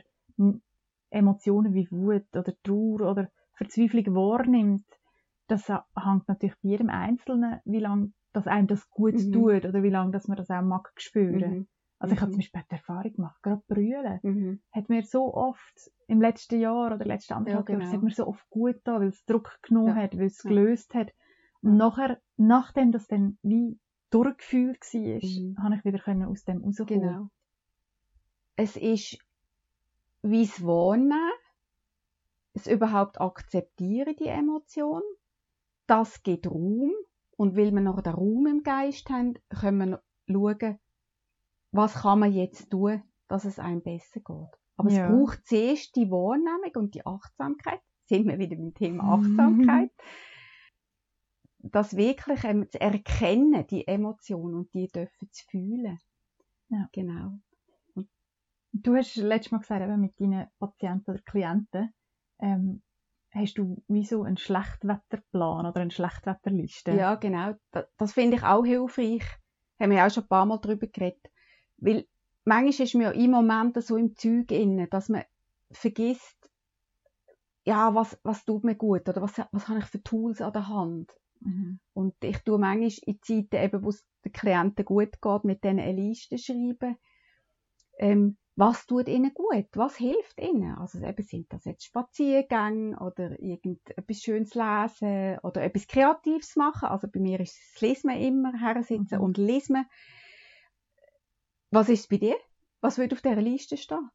Emotionen 1.10 1.74
wie 1.74 1.90
Wut 1.92 2.28
oder 2.36 2.54
Trauer 2.64 3.02
oder 3.12 3.30
Verzweiflung 3.56 4.16
wahrnimmt, 4.16 4.86
das 5.48 5.68
hängt 5.70 6.28
natürlich 6.28 6.56
bei 6.62 6.70
jedem 6.70 6.90
Einzelnen, 6.90 7.60
wie 7.66 7.80
lange 7.80 8.14
dass 8.34 8.48
einem 8.48 8.68
das 8.68 8.90
gut 8.90 9.16
Mhm. 9.16 9.32
tut 9.34 9.66
oder 9.66 9.84
wie 9.84 9.90
lange 9.90 10.12
dass 10.12 10.28
man 10.28 10.38
das 10.38 10.50
auch 10.50 10.62
mag 10.62 10.92
spüren. 10.96 11.42
Mhm. 11.42 11.68
Also 12.00 12.16
ich 12.16 12.22
habe 12.22 12.32
Mhm. 12.32 12.36
zum 12.36 12.40
Beispiel 12.42 12.62
die 12.70 12.76
Erfahrung 12.76 13.14
gemacht, 13.14 13.44
gerade 13.44 13.62
Brüllen 13.68 14.22
Mhm. 14.24 14.62
hat 14.72 14.88
mir 14.88 15.04
so 15.04 15.34
oft 15.34 15.92
im 16.08 16.22
letzten 16.22 16.60
Jahr 16.62 16.96
oder 16.96 17.06
letzten 17.06 17.34
anderthalb 17.34 17.68
Ja, 17.70 17.74
Jahr, 17.74 17.82
genau. 17.82 17.94
hat 17.94 18.02
mir 18.04 18.12
so 18.12 18.28
oft 18.28 18.50
gut 18.50 18.76
getan, 18.76 19.02
weil 19.02 19.08
es 19.10 19.26
Druck 19.26 19.60
genommen 19.62 19.96
Ja. 19.96 19.96
hat, 19.96 20.18
weil 20.18 20.28
es 20.28 20.42
Ja. 20.44 20.50
gelöst 20.50 20.94
hat. 20.96 21.12
Und 21.62 21.78
nachher, 21.78 22.20
nachdem 22.38 22.92
das 22.92 23.08
dann 23.08 23.38
wie 23.44 23.80
durchgefühlt 24.10 24.82
war, 24.82 25.00
Mhm. 25.22 25.56
habe 25.64 25.76
ich 25.76 25.86
wieder 25.86 26.00
können 26.00 26.26
aus 26.26 26.44
dem 26.44 26.64
rauskommen. 26.64 27.02
Genau. 27.02 27.28
Es 28.56 28.76
ist 28.78 29.18
wie 30.24 30.44
es 30.44 30.64
Wahrnehmen, 30.64 31.32
es 32.54 32.68
überhaupt 32.68 33.20
akzeptieren, 33.20 34.16
die 34.20 34.28
Emotion. 34.28 35.02
Das 35.88 36.22
gibt 36.22 36.48
Raum. 36.48 36.92
Und 37.38 37.56
weil 37.56 37.72
wir 37.72 37.82
noch 37.82 38.02
den 38.02 38.14
Raum 38.14 38.46
im 38.46 38.62
Geist 38.64 39.10
haben, 39.10 39.34
können 39.50 39.90
wir 39.92 40.04
schauen, 40.30 40.78
was 41.72 41.94
kann 42.02 42.20
man 42.20 42.32
jetzt 42.34 42.70
tun, 42.70 43.02
dass 43.28 43.46
es 43.46 43.58
einem 43.58 43.82
besser 43.82 44.20
geht. 44.20 44.60
Aber 44.78 44.92
Ja. 44.92 45.08
es 45.08 45.12
braucht 45.12 45.48
zuerst 45.48 45.96
die 45.96 46.12
Wahrnehmung 46.12 46.72
und 46.76 46.94
die 46.94 47.06
Achtsamkeit. 47.06 47.82
Sind 48.06 48.28
wir 48.28 48.38
wieder 48.38 48.58
beim 48.58 48.74
Thema 48.76 49.18
Mhm. 49.18 49.90
Das 51.64 51.96
wirklich 51.96 52.44
ähm, 52.44 52.68
zu 52.70 52.82
erkennen, 52.82 53.66
die 53.68 53.88
Emotion 53.88 54.56
und 54.56 54.74
die 54.74 54.88
dürfen 54.88 55.30
zu 55.32 55.46
fühlen. 55.48 56.00
Ja. 56.70 56.90
Genau. 56.92 57.40
Du 58.74 58.96
hast 58.96 59.16
letztes 59.18 59.52
Mal 59.52 59.60
gesagt, 59.60 59.82
eben 59.82 60.00
mit 60.00 60.20
deinen 60.20 60.48
Patienten 60.58 61.12
oder 61.12 61.22
Klienten, 61.22 61.94
ähm, 62.40 62.82
hast 63.32 63.58
du 63.58 63.84
wie 63.88 64.06
so 64.06 64.24
einen 64.24 64.38
Schlechtwetterplan 64.38 65.66
oder 65.66 65.82
eine 65.82 65.92
Schlechtwetterliste. 65.92 66.94
Ja, 66.94 67.16
genau. 67.16 67.54
Das, 67.72 67.86
das 67.98 68.14
finde 68.14 68.38
ich 68.38 68.44
auch 68.44 68.64
hilfreich. 68.64 69.24
Haben 69.80 69.92
wir 69.92 70.06
auch 70.06 70.12
schon 70.12 70.24
ein 70.24 70.30
paar 70.30 70.46
Mal 70.46 70.58
drüber 70.58 70.88
geredet. 70.88 71.32
Weil 71.78 72.08
manchmal 72.46 72.86
ist 72.86 72.94
man 72.94 73.04
ja 73.04 73.12
im 73.12 73.32
Moment 73.32 73.82
so 73.84 73.98
im 73.98 74.16
Zeug 74.16 74.52
inne, 74.52 74.88
dass 74.88 75.10
man 75.10 75.24
vergisst, 75.72 76.50
ja, 77.64 77.94
was, 77.94 78.20
was 78.24 78.46
tut 78.46 78.64
mir 78.64 78.76
gut 78.76 79.08
oder 79.08 79.22
was, 79.22 79.38
was 79.52 79.68
habe 79.68 79.80
ich 79.80 79.86
für 79.86 80.02
Tools 80.02 80.42
an 80.42 80.54
der 80.54 80.68
Hand. 80.68 81.12
Mhm. 81.42 81.80
Und 81.94 82.16
ich 82.24 82.38
tue 82.40 82.58
manchmal 82.60 82.92
in 83.06 83.20
Zeiten, 83.22 83.56
eben, 83.56 83.84
wo 83.84 83.90
es 83.90 84.06
den 84.24 84.32
Klienten 84.32 84.86
gut 84.86 85.22
geht, 85.22 85.44
mit 85.44 85.64
denen 85.64 85.80
eine 85.80 85.94
Liste 85.94 86.38
schreiben. 86.38 86.98
Ähm, 87.98 88.38
was 88.56 88.86
tut 88.86 89.08
ihnen 89.08 89.34
gut? 89.34 89.68
Was 89.74 89.96
hilft 89.96 90.40
ihnen? 90.40 90.76
Also 90.76 91.00
eben 91.04 91.24
sind 91.24 91.52
das 91.52 91.66
jetzt 91.66 91.86
Spaziergänge 91.86 93.00
oder 93.00 93.40
irgendetwas 93.40 94.18
Schönes 94.22 94.54
lesen 94.56 95.40
oder 95.40 95.64
etwas 95.64 95.88
Kreatives 95.88 96.56
machen. 96.56 96.90
Also 96.90 97.08
bei 97.08 97.20
mir 97.20 97.40
ist 97.40 97.54
es 97.58 97.72
das 97.74 97.82
Lesen 97.82 98.10
immer, 98.12 98.54
hersitzen 98.60 99.18
Mhm. 99.18 99.24
und 99.24 99.38
lesen. 99.38 99.86
Was 101.72 101.90
ist 101.90 102.10
bei 102.10 102.18
dir? 102.18 102.36
Was 102.82 102.98
würde 102.98 103.16
auf 103.16 103.22
dieser 103.22 103.42
Liste 103.42 103.78
stehen? 103.78 104.10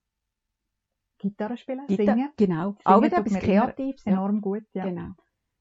Gitarre 1.18 1.56
spielen, 1.56 1.86
Gitarre- 1.86 1.96
singen, 2.14 2.32
Genau. 2.36 2.76
Auch 2.84 3.02
wieder 3.02 3.18
etwas 3.18 3.38
Kreatives. 3.40 4.04
Ja. 4.04 4.12
enorm 4.12 4.40
gut. 4.42 4.64
Ja. 4.74 4.84
Genau. 4.84 5.12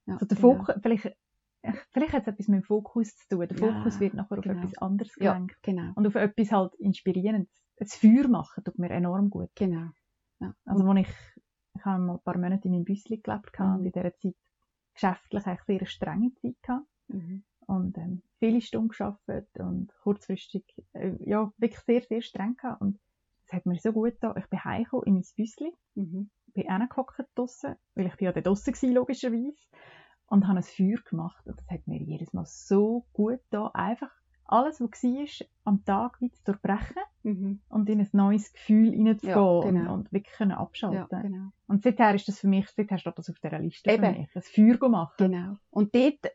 Ja, 0.05 0.13
Also 0.15 0.25
der 0.25 0.38
genau. 0.38 0.57
Fokus, 0.57 0.75
vielleicht, 0.81 1.17
vielleicht 1.91 2.13
hat 2.13 2.24
es 2.24 2.27
etwas 2.27 2.48
mit 2.48 2.62
dem 2.62 2.63
Fokus 2.63 3.15
zu 3.15 3.27
tun. 3.29 3.48
Der 3.48 3.57
Ja, 3.57 3.77
Fokus 3.77 4.00
wird 4.00 4.13
nachher 4.13 4.38
auf 4.38 4.43
genau. 4.43 4.60
etwas 4.60 4.77
anderes 4.77 5.15
Ja, 5.17 5.34
gelenkt. 5.34 5.57
genau. 5.63 5.91
Und 5.95 6.07
auf 6.07 6.15
etwas 6.15 6.51
halt 6.51 6.74
Inspirierendes. 6.75 7.50
ein 7.79 7.88
Feuer 7.88 8.27
machen 8.27 8.63
tut 8.63 8.79
mir 8.79 8.89
enorm 8.89 9.29
gut. 9.29 9.50
Genau. 9.55 9.89
Ja. 10.39 10.53
Also, 10.65 10.86
als 10.86 11.00
ich, 11.00 11.15
ich 11.75 11.86
habe 11.86 12.03
mal 12.03 12.13
ein 12.15 12.24
paar 12.24 12.38
Monate 12.38 12.65
in 12.67 12.72
meinem 12.72 12.86
Büsschen 12.86 13.22
gelebt 13.22 13.60
mhm. 13.60 13.75
und 13.75 13.86
in 13.86 13.91
dieser 13.91 14.15
Zeit 14.17 14.36
geschäftlich 14.93 15.45
eigentlich 15.45 15.63
sehr 15.65 15.77
eine 15.77 15.86
strenge 15.88 16.34
Zeit 16.36 16.55
gehabt. 16.62 16.88
Mhm. 17.07 17.43
Und 17.67 17.98
ähm, 17.98 18.22
viele 18.39 18.62
Stunden 18.62 18.89
gearbeitet 18.89 19.50
und 19.60 19.91
kurzfristig, 20.03 20.63
äh, 20.93 21.13
ja, 21.19 21.51
wirklich 21.57 21.81
sehr, 21.81 22.01
sehr 22.01 22.22
streng 22.22 22.55
gehabt. 22.55 22.81
Und 22.81 23.00
es 23.48 23.53
hat 23.53 23.65
mir 23.65 23.77
so 23.79 23.91
gut 23.91 24.13
getan. 24.13 24.36
Ich 24.38 24.48
bin 24.48 24.63
heimgekommen 24.63 25.05
in 25.07 25.13
mein 25.15 25.24
Büsschen, 25.36 25.72
mhm. 25.95 26.29
bin 26.53 26.69
reingehockt 26.69 27.25
draussen, 27.36 27.75
weil 27.95 28.07
ich 28.07 28.15
bin 28.17 28.25
ja 28.25 28.31
da 28.31 28.41
draussen 28.41 28.74
war, 28.74 28.89
logischerweise, 28.91 29.55
und 30.27 30.48
habe 30.48 30.58
ein 30.58 30.63
Feuer 30.63 30.98
gemacht. 31.10 31.46
Und 31.46 31.60
das 31.60 31.70
hat 31.70 31.88
mir 31.88 32.01
jedes 32.01 32.34
Mal 32.34 32.46
so 32.46 33.05
gut 33.13 33.39
getan, 33.50 33.70
einfach 33.74 34.12
alles, 34.48 34.79
was 34.79 35.03
war, 35.03 35.48
am 35.63 35.84
Tag 35.86 36.22
wieder 36.22 36.36
zu 36.36 36.44
durchbrechen 36.44 37.01
mhm. 37.24 37.62
und 37.67 37.89
in 37.89 38.00
ein 38.00 38.10
neues 38.12 38.53
Gefühl 38.53 38.91
hineinzugehen 38.91 39.36
ja, 39.36 39.62
genau. 39.62 39.94
und, 39.94 40.00
und, 40.00 40.13
wirklich 40.13 40.36
können 40.36 40.51
abschalten 40.51 41.08
ja, 41.12 41.22
genau. 41.22 41.51
Und 41.67 41.82
seither 41.82 42.13
ist 42.13 42.27
das 42.27 42.39
für 42.39 42.48
mich, 42.48 42.70
seither 42.70 42.98
steht 43.00 43.17
das 43.17 43.29
auf 43.29 43.39
dieser 43.39 43.60
Liste 43.60 43.89
Eben. 43.89 44.03
für 44.03 44.20
mich, 44.20 44.36
ein 44.36 44.77
Feuer 44.77 44.89
machen. 44.89 45.32
Genau. 45.32 45.58
Und 45.72 45.96
dort, 45.96 46.32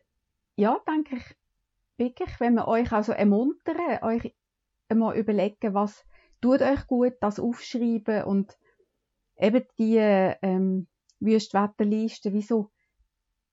ja, 0.57 0.77
denke 0.87 1.15
ich, 1.15 1.37
wirklich, 1.97 2.39
wenn 2.39 2.55
wir 2.55 2.67
euch 2.67 2.91
also 2.91 3.13
ermuntern, 3.13 3.77
euch 4.01 4.35
einmal 4.89 5.17
überlegen, 5.17 5.73
was 5.73 6.05
tut 6.41 6.61
euch 6.61 6.85
gut, 6.87 7.13
das 7.21 7.39
aufschreiben 7.39 8.25
und 8.25 8.57
eben 9.37 9.63
die 9.77 9.97
ähm, 9.97 10.87
Wüstwetterliste, 11.19 12.33
wie 12.33 12.41
so 12.41 12.71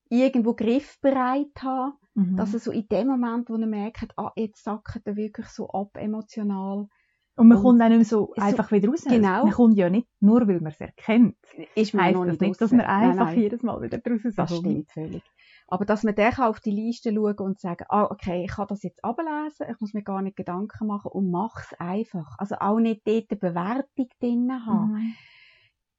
irgendwo 0.09 0.55
griffbereit 0.55 1.63
haben, 1.63 1.95
mhm. 2.15 2.37
dass 2.37 2.55
er 2.55 2.61
so 2.61 2.71
in 2.71 2.89
dem 2.89 3.09
Moment, 3.09 3.49
wo 3.49 3.57
er 3.57 3.67
merkt, 3.67 4.13
ah, 4.17 4.33
jetzt 4.37 4.65
sackt 4.65 5.07
er 5.07 5.17
wirklich 5.17 5.47
so 5.49 5.69
ab 5.71 5.97
emotional. 5.97 6.89
Und 7.37 7.47
man 7.47 7.59
und 7.59 7.63
kommt 7.63 7.81
dann 7.81 7.97
nicht 7.97 8.09
so 8.09 8.33
einfach 8.37 8.73
wieder 8.73 8.89
raus. 8.89 9.05
Genau. 9.05 9.45
Man 9.45 9.53
kommt 9.53 9.77
ja 9.77 9.89
nicht, 9.89 10.09
nur 10.19 10.49
weil 10.49 10.61
man 10.61 10.73
es 10.73 10.81
erkennt. 10.81 11.37
Ist 11.77 11.95
man 11.95 12.13
noch 12.13 12.25
nicht, 12.25 12.41
nicht 12.41 12.61
dass 12.61 12.73
man 12.73 12.81
einfach 12.81 13.27
nein, 13.27 13.35
nein. 13.35 13.39
jedes 13.39 13.63
Mal 13.63 13.81
wieder 13.81 13.99
draussen 13.99 14.33
Das 14.35 14.57
stimmt 14.57 14.91
völlig. 14.91 15.23
Aber 15.69 15.85
dass 15.85 16.03
man 16.03 16.15
dann 16.15 16.35
auf 16.35 16.61
die 16.61 16.71
Liste 16.71 17.13
schauen 17.15 17.39
und 17.39 17.61
sagen, 17.61 17.85
ah, 17.91 18.05
okay, 18.11 18.45
ich 18.45 18.51
kann 18.53 18.67
das 18.69 18.83
jetzt 18.83 19.05
ablesen, 19.05 19.67
ich 19.71 19.79
muss 19.81 19.93
mir 19.93 20.03
gar 20.03 20.23
nicht 20.23 20.37
Gedanken 20.37 20.87
machen 20.87 21.13
und 21.13 21.31
mach's 21.31 21.75
einfach. 21.79 22.37
Also 22.39 22.57
auch 22.57 22.81
nicht 22.81 23.07
dort 23.07 23.27
eine 23.31 23.39
Bewertung 23.39 24.09
drin 24.19 24.67
haben. 24.67 24.93
Mhm. 24.95 25.15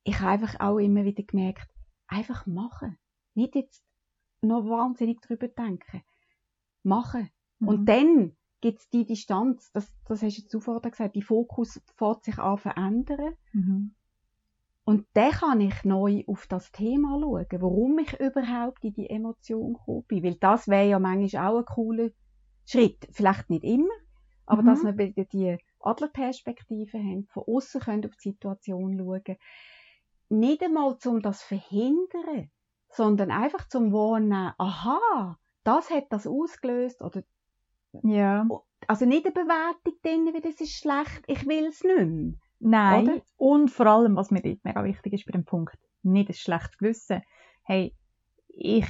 Ich 0.04 0.20
habe 0.20 0.32
einfach 0.32 0.60
auch 0.60 0.80
immer 0.80 1.06
wieder 1.06 1.24
gemerkt, 1.24 1.70
einfach 2.08 2.48
machen. 2.48 2.98
Nicht 3.36 3.56
jetzt 3.56 3.86
noch 4.42 4.66
wahnsinnig 4.66 5.22
drüber 5.22 5.48
denken. 5.48 6.04
Machen. 6.84 7.30
Mhm. 7.60 7.68
Und 7.68 7.86
dann 7.86 8.36
gibt 8.62 8.80
es 8.80 8.90
die 8.90 9.06
Distanz, 9.06 9.72
das, 9.72 9.92
das 10.08 10.22
hast 10.22 10.38
du 10.38 10.48
zuvor 10.48 10.82
gesagt, 10.82 11.16
die 11.16 11.22
Fokus 11.22 11.82
fährt 11.96 12.24
sich 12.24 12.38
an 12.40 12.58
verändern. 12.58 13.36
Mhm. 13.54 13.96
Und 14.84 15.06
dann 15.14 15.32
kann 15.32 15.62
ich 15.62 15.84
neu 15.84 16.24
auf 16.26 16.48
das 16.48 16.72
Thema 16.72 17.20
schauen, 17.20 17.46
warum 17.62 18.00
ich 18.00 18.20
überhaupt 18.20 18.84
in 18.84 18.94
die 18.94 19.10
Emotion 19.10 19.74
gekommen 19.74 20.04
bin. 20.08 20.24
Weil 20.24 20.36
das 20.36 20.68
wäre 20.68 20.90
ja 20.90 21.00
manchmal 21.00 21.48
auch 21.48 21.60
ein 21.60 21.66
cooler 21.66 22.10
Schritt. 22.66 23.08
Vielleicht 23.12 23.50
nicht 23.50 23.64
immer, 23.64 23.94
aber 24.46 24.64
mhm. 24.64 24.66
dass 24.66 24.84
wir 24.84 24.98
wieder 24.98 25.26
die 25.26 25.58
Adlerperspektive 25.80 26.98
haben, 26.98 27.28
von 27.28 27.44
außen 27.46 27.82
können 27.82 28.06
auf 28.06 28.16
die 28.16 28.32
Situation 28.32 28.98
schauen. 28.98 29.38
Nicht 30.30 30.64
einmal 30.64 30.98
um 31.06 31.22
das 31.22 31.40
zu 31.40 31.48
verhindern, 31.48 32.50
sondern 32.90 33.32
einfach 33.32 33.68
zum 33.68 33.92
Wahrnehmen, 33.94 34.54
aha, 34.58 35.38
das 35.64 35.90
hat 35.90 36.06
das 36.10 36.28
ausgelöst 36.28 37.02
oder 37.02 37.24
ja. 38.04 38.48
Also 38.88 39.06
nicht 39.06 39.26
eine 39.26 39.34
Bewertung 39.34 39.94
drin, 40.04 40.34
wie 40.34 40.42
das 40.42 40.62
ist 40.62 40.78
schlecht, 40.78 41.24
ich 41.28 41.46
will 41.48 41.66
es 41.66 41.84
nicht 41.84 41.98
mehr. 41.98 42.34
Nein. 42.60 43.04
Oder? 43.04 43.22
Und 43.38 43.72
vor 43.72 43.88
allem, 43.88 44.16
was 44.16 44.32
mir 44.32 44.42
dort 44.42 44.64
mega 44.64 44.84
wichtig 44.84 45.14
ist 45.14 45.26
bei 45.26 45.32
dem 45.32 45.46
Punkt, 45.46 45.78
nicht 46.04 46.30
ein 46.30 46.34
schlechtes 46.34 46.78
Gewissen. 46.78 47.22
Hey, 47.64 47.96
ich, 48.48 48.88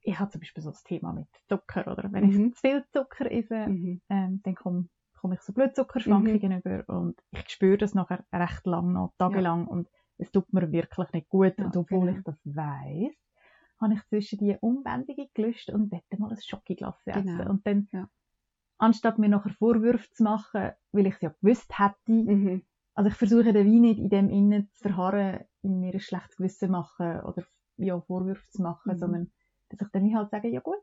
ich 0.00 0.18
habe 0.18 0.30
zum 0.30 0.40
Beispiel 0.40 0.62
so 0.62 0.70
das 0.70 0.82
Thema 0.82 1.12
mit 1.12 1.28
Zucker, 1.48 1.90
oder? 1.90 2.08
Wenn 2.12 2.26
mhm. 2.26 2.46
ich 2.48 2.54
zu 2.54 2.60
viel 2.60 2.84
Zucker 2.92 3.30
esse, 3.30 3.66
mhm. 3.68 4.00
ähm, 4.08 4.40
dann 4.44 4.54
komme 4.54 4.88
komm 5.22 5.32
ich 5.32 5.40
so 5.40 5.52
Blutzuckerschwankungen 5.52 6.50
mhm. 6.50 6.58
über 6.58 6.88
und 6.88 7.22
ich 7.30 7.48
spüre 7.48 7.78
das 7.78 7.94
nachher 7.94 8.24
recht 8.32 8.66
lang 8.66 8.92
noch, 8.92 9.12
tagelang 9.18 9.66
ja. 9.66 9.70
und 9.70 9.88
es 10.22 10.30
tut 10.30 10.52
mir 10.52 10.70
wirklich 10.70 11.12
nicht 11.12 11.28
gut. 11.28 11.54
Ja, 11.58 11.66
und 11.66 11.76
obwohl 11.76 12.06
genau. 12.06 12.18
ich 12.18 12.24
das 12.24 12.38
weiß, 12.44 13.12
habe 13.80 13.94
ich 13.94 14.06
zwischen 14.06 14.38
die 14.38 14.56
Umwendungen 14.60 15.28
gelöscht 15.34 15.70
und 15.70 15.90
wette 15.90 16.18
mal 16.18 16.30
ein 16.30 16.40
Schokoglas 16.40 16.96
essen. 17.06 17.38
Genau. 17.38 17.50
Und 17.50 17.66
dann, 17.66 17.88
ja. 17.92 18.08
anstatt 18.78 19.18
mir 19.18 19.28
nachher 19.28 19.52
Vorwürfe 19.52 20.08
zu 20.12 20.22
machen, 20.22 20.70
weil 20.92 21.06
ich 21.06 21.14
es 21.14 21.20
ja 21.20 21.34
gewusst 21.40 21.78
hätte, 21.78 22.12
mhm. 22.12 22.62
also 22.94 23.08
ich 23.08 23.16
versuche 23.16 23.52
den 23.52 23.66
Wein 23.66 23.80
nicht 23.80 23.98
in 23.98 24.08
dem 24.08 24.30
innen 24.30 24.70
zu 24.74 24.82
verharren, 24.88 25.40
in 25.62 25.80
mir 25.80 25.92
ein 25.92 26.00
schlechtes 26.00 26.36
Gewissen 26.36 26.70
machen 26.70 27.20
oder 27.20 27.44
ja, 27.76 28.00
Vorwürfe 28.00 28.48
zu 28.50 28.62
machen, 28.62 28.92
mhm. 28.92 28.98
sondern 28.98 29.32
dass 29.68 29.80
ich 29.80 29.92
dann 29.92 30.14
halt 30.14 30.30
sage, 30.30 30.48
ja 30.48 30.60
gut, 30.60 30.82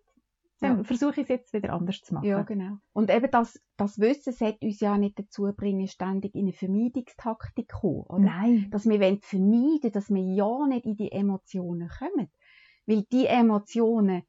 dann 0.59 0.77
ja. 0.77 0.83
versuche 0.83 1.21
ich 1.21 1.23
es 1.23 1.29
jetzt 1.29 1.53
wieder 1.53 1.73
anders 1.73 2.01
zu 2.01 2.13
machen. 2.13 2.27
Ja, 2.27 2.41
genau. 2.43 2.77
Und 2.91 3.09
eben 3.09 3.31
das, 3.31 3.61
das 3.77 3.99
Wissen 3.99 4.33
sollte 4.33 4.65
uns 4.65 4.79
ja 4.81 4.97
nicht 4.97 5.17
dazu 5.17 5.51
bringen, 5.55 5.87
ständig 5.87 6.35
in 6.35 6.41
eine 6.41 6.53
Vermeidungstaktik 6.53 7.71
zu 7.71 7.77
kommen. 7.77 8.03
Oder? 8.07 8.19
Nein. 8.19 8.67
Dass 8.69 8.87
wir 8.87 8.99
vermeiden 9.21 9.91
dass 9.91 10.09
wir 10.09 10.21
ja 10.21 10.67
nicht 10.67 10.85
in 10.85 10.97
die 10.97 11.11
Emotionen 11.11 11.89
kommen. 11.89 12.29
Weil 12.85 13.03
die 13.03 13.25
Emotionen, 13.25 14.23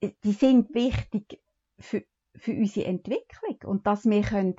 äh, 0.00 0.10
die 0.24 0.32
sind 0.32 0.74
wichtig 0.74 1.40
für, 1.78 2.02
für 2.34 2.52
unsere 2.52 2.86
Entwicklung. 2.86 3.58
Und 3.66 3.86
dass 3.86 4.04
wir 4.04 4.22
können 4.22 4.56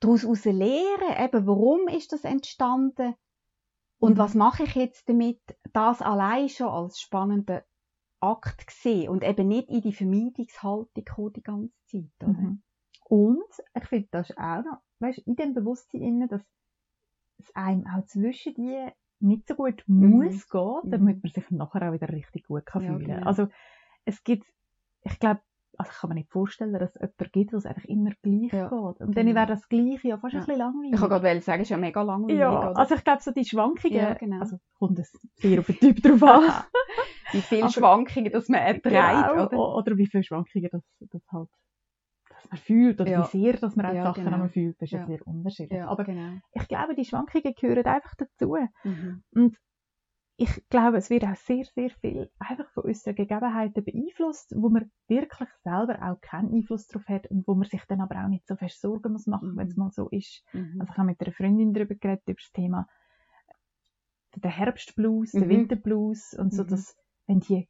daraus 0.00 0.44
lernen, 0.44 1.16
eben, 1.16 1.46
warum 1.46 1.86
ist 1.86 2.12
das 2.12 2.24
entstanden? 2.24 3.14
Und 3.98 4.14
mhm. 4.14 4.18
was 4.18 4.34
mache 4.34 4.64
ich 4.64 4.74
jetzt 4.74 5.08
damit? 5.08 5.40
Das 5.72 6.02
allein 6.02 6.48
schon 6.48 6.66
als 6.66 7.00
spannender 7.00 7.64
Akt 8.22 8.66
gesehen 8.66 9.08
und 9.08 9.24
eben 9.24 9.48
nicht 9.48 9.68
in 9.68 9.80
die 9.82 9.92
Vermeidungshaltung 9.92 11.04
kommen 11.04 11.32
die 11.32 11.42
ganze 11.42 11.74
Zeit. 11.86 12.10
Oder? 12.22 12.32
Mhm. 12.32 12.62
Und 13.04 13.50
ich 13.74 13.84
finde 13.86 14.08
das 14.10 14.30
ist 14.30 14.38
auch 14.38 14.62
noch, 14.62 14.78
weißt, 15.00 15.18
in 15.18 15.36
dem 15.36 15.54
Bewusstsein, 15.54 16.28
dass 16.28 16.42
es 17.38 17.54
einem 17.54 17.86
auch 17.86 18.06
zwischen 18.06 18.54
die 18.54 18.88
nicht 19.20 19.48
so 19.48 19.54
gut 19.54 19.84
mhm. 19.86 20.10
muss 20.10 20.48
gehen, 20.48 20.80
damit 20.84 21.16
mhm. 21.16 21.20
man 21.22 21.32
sich 21.32 21.50
nachher 21.50 21.88
auch 21.88 21.92
wieder 21.92 22.08
richtig 22.08 22.46
gut 22.46 22.66
kann 22.66 22.82
fühlen 22.82 23.06
kann. 23.06 23.16
Genau. 23.16 23.26
Also 23.26 23.48
es 24.04 24.22
gibt, 24.24 24.46
ich 25.02 25.18
glaube, 25.18 25.40
also 25.78 25.90
ich 25.90 25.98
kann 25.98 26.08
mir 26.08 26.14
nicht 26.14 26.30
vorstellen, 26.30 26.72
dass 26.72 26.96
es 26.96 27.00
jemanden 27.00 27.30
gibt, 27.32 27.52
was 27.52 27.66
einfach 27.66 27.84
immer 27.84 28.10
gleich 28.22 28.52
ja, 28.52 28.68
geht. 28.68 28.72
Und 28.72 28.98
genau. 28.98 29.12
dann 29.12 29.34
wäre 29.34 29.46
das 29.46 29.68
Gleiche 29.68 30.08
ja 30.08 30.18
fast 30.18 30.34
ja. 30.34 30.40
ein 30.40 30.46
bisschen 30.46 30.58
langweilig. 30.58 30.92
Ich 30.92 31.00
kann 31.00 31.08
gerade 31.08 31.40
sagen, 31.40 31.62
es 31.62 31.66
ist 31.66 31.70
ja 31.70 31.76
mega 31.78 32.02
langweilig. 32.02 32.38
Ja, 32.38 32.70
oder? 32.70 32.76
also 32.76 32.94
ich 32.94 33.04
glaube, 33.04 33.22
so 33.22 33.32
die 33.32 33.44
Schwankungen, 33.44 33.96
ja, 33.96 34.14
genau. 34.14 34.40
also 34.40 34.58
kommt 34.78 34.98
es 34.98 35.12
sehr 35.34 35.60
auf 35.60 35.66
den 35.66 35.76
Typ 35.76 36.02
drauf 36.02 36.22
an. 36.22 36.64
wie 37.32 37.40
viele 37.40 37.70
Schwankungen, 37.70 38.32
dass 38.32 38.48
man 38.48 38.60
erträgt, 38.60 38.84
genau, 38.84 39.46
oder? 39.46 39.58
Oder 39.76 39.96
wie 39.96 40.06
viele 40.06 40.24
Schwankungen, 40.24 40.68
dass, 40.70 40.82
dass 41.10 41.22
halt 41.32 41.48
dass 42.42 42.50
man 42.50 42.58
fühlt 42.58 43.00
oder 43.00 43.10
ja. 43.10 43.32
wie 43.32 43.38
sehr 43.38 43.52
dass 43.54 43.76
man 43.76 43.86
auch 43.86 43.94
ja, 43.94 44.02
Sachen 44.04 44.24
genau. 44.24 44.48
fühlt, 44.48 44.76
das 44.80 44.86
ist 44.88 44.92
ja, 44.92 45.06
sehr 45.06 45.26
unterschiedlich. 45.26 45.82
Aber 45.82 46.04
genau. 46.04 46.38
ich 46.52 46.68
glaube, 46.68 46.94
die 46.94 47.04
Schwankungen 47.04 47.54
gehören 47.54 47.84
einfach 47.84 48.14
dazu. 48.16 48.56
Mhm. 48.84 49.22
Und 49.34 49.56
ich 50.36 50.68
glaube, 50.70 50.96
es 50.96 51.10
wird 51.10 51.24
auch 51.24 51.36
sehr, 51.36 51.64
sehr 51.64 51.90
viel 51.90 52.30
einfach 52.38 52.68
von 52.70 52.84
unseren 52.84 53.14
Gegebenheiten 53.14 53.84
beeinflusst, 53.84 54.54
wo 54.56 54.70
man 54.70 54.90
wirklich 55.06 55.48
selber 55.62 56.02
auch 56.02 56.20
keinen 56.20 56.54
Einfluss 56.54 56.86
darauf 56.86 57.06
hat 57.06 57.26
und 57.30 57.46
wo 57.46 57.54
man 57.54 57.68
sich 57.68 57.84
dann 57.86 58.00
aber 58.00 58.24
auch 58.24 58.28
nicht 58.28 58.46
so 58.46 58.56
fest 58.56 58.80
Sorgen 58.80 59.12
muss 59.12 59.26
machen, 59.26 59.52
mhm. 59.52 59.56
wenn 59.58 59.68
es 59.68 59.76
mal 59.76 59.90
so 59.90 60.08
ist. 60.08 60.42
Mhm. 60.52 60.80
Also 60.80 60.92
ich 60.92 60.98
habe 60.98 61.06
mit 61.06 61.20
einer 61.20 61.32
Freundin 61.32 61.74
darüber 61.74 61.94
geredet, 61.94 62.22
über 62.26 62.40
das 62.40 62.52
Thema 62.52 62.88
der 64.36 64.50
Herbstblues, 64.50 65.34
mhm. 65.34 65.40
der 65.40 65.48
Winterblues 65.48 66.34
und 66.34 66.54
so, 66.54 66.64
mhm. 66.64 66.68
dass 66.68 66.96
wenn 67.26 67.40
die 67.40 67.68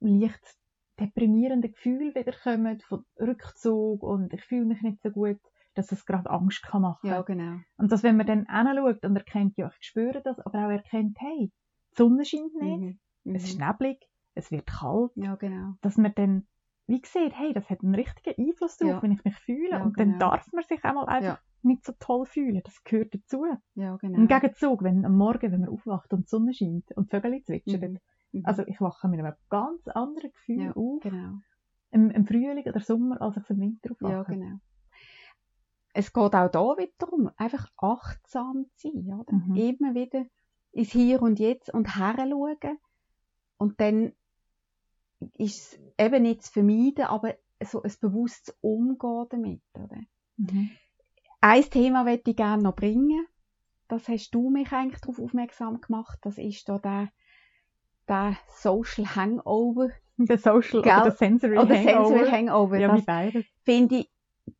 leicht 0.00 0.56
deprimierenden 0.98 1.72
Gefühle 1.72 2.14
wieder 2.14 2.32
kommen, 2.32 2.80
von 2.80 3.04
Rückzug 3.18 4.02
und 4.02 4.32
ich 4.32 4.44
fühle 4.44 4.64
mich 4.64 4.82
nicht 4.82 5.02
so 5.02 5.10
gut, 5.10 5.40
dass 5.74 5.90
es 5.92 6.06
gerade 6.06 6.30
Angst 6.30 6.62
kann 6.62 6.82
machen. 6.82 7.08
Ja, 7.08 7.22
genau. 7.22 7.58
Und 7.76 7.90
dass 7.90 8.02
wenn 8.02 8.16
man 8.16 8.26
dann 8.26 8.46
anschaut 8.46 9.04
und 9.04 9.16
erkennt, 9.16 9.56
ja, 9.56 9.70
ich 9.78 9.86
spüre 9.86 10.22
das, 10.22 10.38
aber 10.40 10.66
auch 10.66 10.70
erkennt, 10.70 11.16
hey, 11.20 11.50
die 11.96 12.02
Sonne 12.02 12.24
scheint 12.24 12.54
nicht, 12.54 12.98
mhm. 13.24 13.34
es 13.34 13.44
ist 13.44 13.58
mhm. 13.58 13.66
neblig, 13.66 14.08
es 14.34 14.50
wird 14.50 14.66
kalt. 14.66 15.12
Ja, 15.14 15.36
genau. 15.36 15.74
Dass 15.80 15.96
man 15.96 16.12
dann, 16.14 16.46
wie 16.86 17.00
sieht, 17.04 17.38
hey, 17.38 17.52
das 17.52 17.70
hat 17.70 17.82
einen 17.82 17.94
richtigen 17.94 18.48
Einfluss 18.48 18.76
darauf, 18.76 18.96
ja. 18.96 19.02
wenn 19.02 19.12
ich 19.12 19.24
mich 19.24 19.36
fühle. 19.36 19.70
Ja, 19.70 19.82
und 19.82 19.96
genau. 19.96 20.18
dann 20.18 20.18
darf 20.18 20.52
man 20.52 20.64
sich 20.64 20.84
einmal 20.84 21.06
einfach 21.06 21.40
nicht 21.62 21.84
so 21.84 21.92
toll 21.98 22.26
fühlen. 22.26 22.60
Das 22.64 22.82
gehört 22.84 23.14
dazu. 23.14 23.46
Ja, 23.74 23.96
genau. 23.96 24.18
Im 24.18 24.28
Gegenzug, 24.28 24.82
wenn 24.82 25.04
am 25.04 25.16
Morgen, 25.16 25.50
wenn 25.50 25.60
man 25.60 25.70
aufwacht 25.70 26.12
und 26.12 26.24
die 26.24 26.28
Sonne 26.28 26.52
scheint 26.52 26.90
und 26.96 27.12
die 27.12 27.16
Vögel 27.16 27.42
zwitschern, 27.42 27.92
mhm. 27.92 27.98
Mhm. 28.34 28.42
Also 28.44 28.66
ich 28.66 28.80
wache 28.80 29.08
mit 29.08 29.20
einem 29.20 29.34
ganz 29.48 29.86
anderen 29.88 30.30
Gefühl 30.30 30.64
ja, 30.64 30.72
auf. 30.72 31.00
Genau. 31.02 31.38
Im, 31.90 32.10
Im, 32.10 32.26
Frühling 32.26 32.64
oder 32.66 32.80
Sommer, 32.80 33.20
als 33.22 33.36
ich 33.36 33.48
im 33.50 33.60
Winter 33.60 33.92
aufwache. 33.92 34.12
Ja, 34.12 34.22
genau. 34.24 34.56
Es 35.92 36.12
geht 36.12 36.34
auch 36.34 36.50
da 36.50 36.76
wieder 36.76 36.92
darum, 36.98 37.30
einfach 37.36 37.70
achtsam 37.76 38.66
zu 38.74 38.90
sein. 38.90 39.14
Oder? 39.14 39.32
Mhm. 39.32 39.54
Immer 39.54 39.94
wieder 39.94 40.24
ins 40.74 40.90
Hier 40.90 41.22
und 41.22 41.38
Jetzt 41.38 41.72
und 41.72 41.96
herschauen. 41.96 42.78
Und 43.58 43.80
dann 43.80 44.12
ist 45.38 45.74
es 45.74 45.80
eben 45.98 46.22
nicht 46.22 46.42
zu 46.42 46.52
vermeiden, 46.52 47.04
aber 47.04 47.34
so 47.62 47.82
ein 47.82 47.92
bewusstes 48.00 48.56
Umgehen 48.60 49.28
damit. 49.30 49.62
Oder? 49.74 50.00
Mhm. 50.36 50.70
ein 51.40 51.62
Thema 51.70 52.04
möchte 52.04 52.30
ich 52.30 52.36
gerne 52.36 52.62
noch 52.62 52.74
bringen. 52.74 53.26
Das 53.88 54.08
hast 54.08 54.30
du 54.30 54.50
mich 54.50 54.72
eigentlich 54.72 55.00
darauf 55.00 55.20
aufmerksam 55.20 55.80
gemacht. 55.80 56.18
Das 56.22 56.38
ist 56.38 56.68
da 56.68 56.78
der, 56.78 57.08
der 58.08 58.36
Social 58.48 59.14
Hangover. 59.14 59.90
Der 60.16 60.38
Social 60.38 60.80
Gell? 60.82 60.92
oder 60.92 61.02
der 61.02 61.10
Sensory 61.10 61.58
Oder 61.58 61.74
Hangover. 61.74 62.08
Sensory 62.08 62.30
Hangover. 62.30 62.78
Ja, 62.78 62.94
das 62.94 63.04
beides. 63.04 63.44
finde 63.64 63.96
ich 63.96 64.10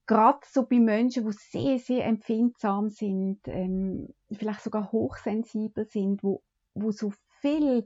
gerade 0.07 0.41
so 0.51 0.67
bei 0.67 0.81
Menschen, 0.81 1.25
die 1.25 1.33
sehr, 1.33 1.79
sehr 1.79 2.07
empfindsam 2.07 2.89
sind, 2.91 3.39
ähm, 3.47 4.09
vielleicht 4.37 4.61
sogar 4.63 4.93
hochsensibel 4.93 5.87
sind, 5.87 6.23
wo, 6.23 6.43
wo 6.75 6.91
so 6.91 7.13
viel, 7.41 7.85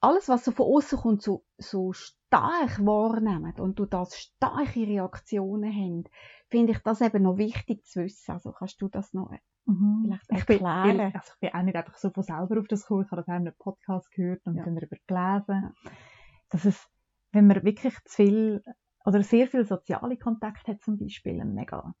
alles, 0.00 0.28
was 0.28 0.44
so 0.44 0.52
von 0.52 0.66
außen 0.66 0.98
kommt, 0.98 1.22
so, 1.22 1.44
so 1.56 1.92
stark 1.92 2.84
wahrnehmen 2.84 3.54
und 3.58 3.78
du 3.78 3.86
das 3.86 4.16
starke 4.18 4.80
Reaktionen 4.80 5.72
haben, 5.72 6.04
finde 6.48 6.72
ich 6.72 6.78
das 6.80 7.00
eben 7.00 7.22
noch 7.22 7.38
wichtig 7.38 7.84
zu 7.86 8.04
wissen. 8.04 8.32
Also 8.32 8.52
kannst 8.52 8.80
du 8.82 8.88
das 8.88 9.12
noch 9.14 9.30
Mhm. 9.66 10.02
vielleicht 10.02 10.30
Ich 10.30 10.44
bin, 10.46 10.58
erklären? 10.58 11.12
also 11.14 11.32
ich 11.34 11.40
bin 11.40 11.54
auch 11.54 11.62
nicht 11.62 11.76
einfach 11.76 11.96
so 11.96 12.10
von 12.10 12.22
selber 12.22 12.60
auf 12.60 12.68
das 12.68 12.82
gekommen. 12.82 13.04
Ich 13.06 13.10
habe 13.10 13.22
das 13.22 13.28
auch 13.28 13.36
in 13.36 13.46
einem 13.46 13.54
Podcast 13.58 14.10
gehört 14.10 14.46
und 14.46 14.58
Ja. 14.58 14.64
dann 14.64 14.74
darüber 14.76 14.96
gelesen, 15.06 15.74
dass 16.50 16.64
es, 16.66 16.86
wenn 17.32 17.46
man 17.46 17.64
wirklich 17.64 17.94
zu 18.04 18.14
viel 18.14 18.62
oder 19.06 19.22
sehr 19.22 19.48
viel 19.48 19.64
soziale 19.64 20.18
Kontakt 20.18 20.68
hat 20.68 20.82
zum 20.82 20.98
Beispiel, 20.98 21.40
ein 21.40 21.54
mega 21.54 21.94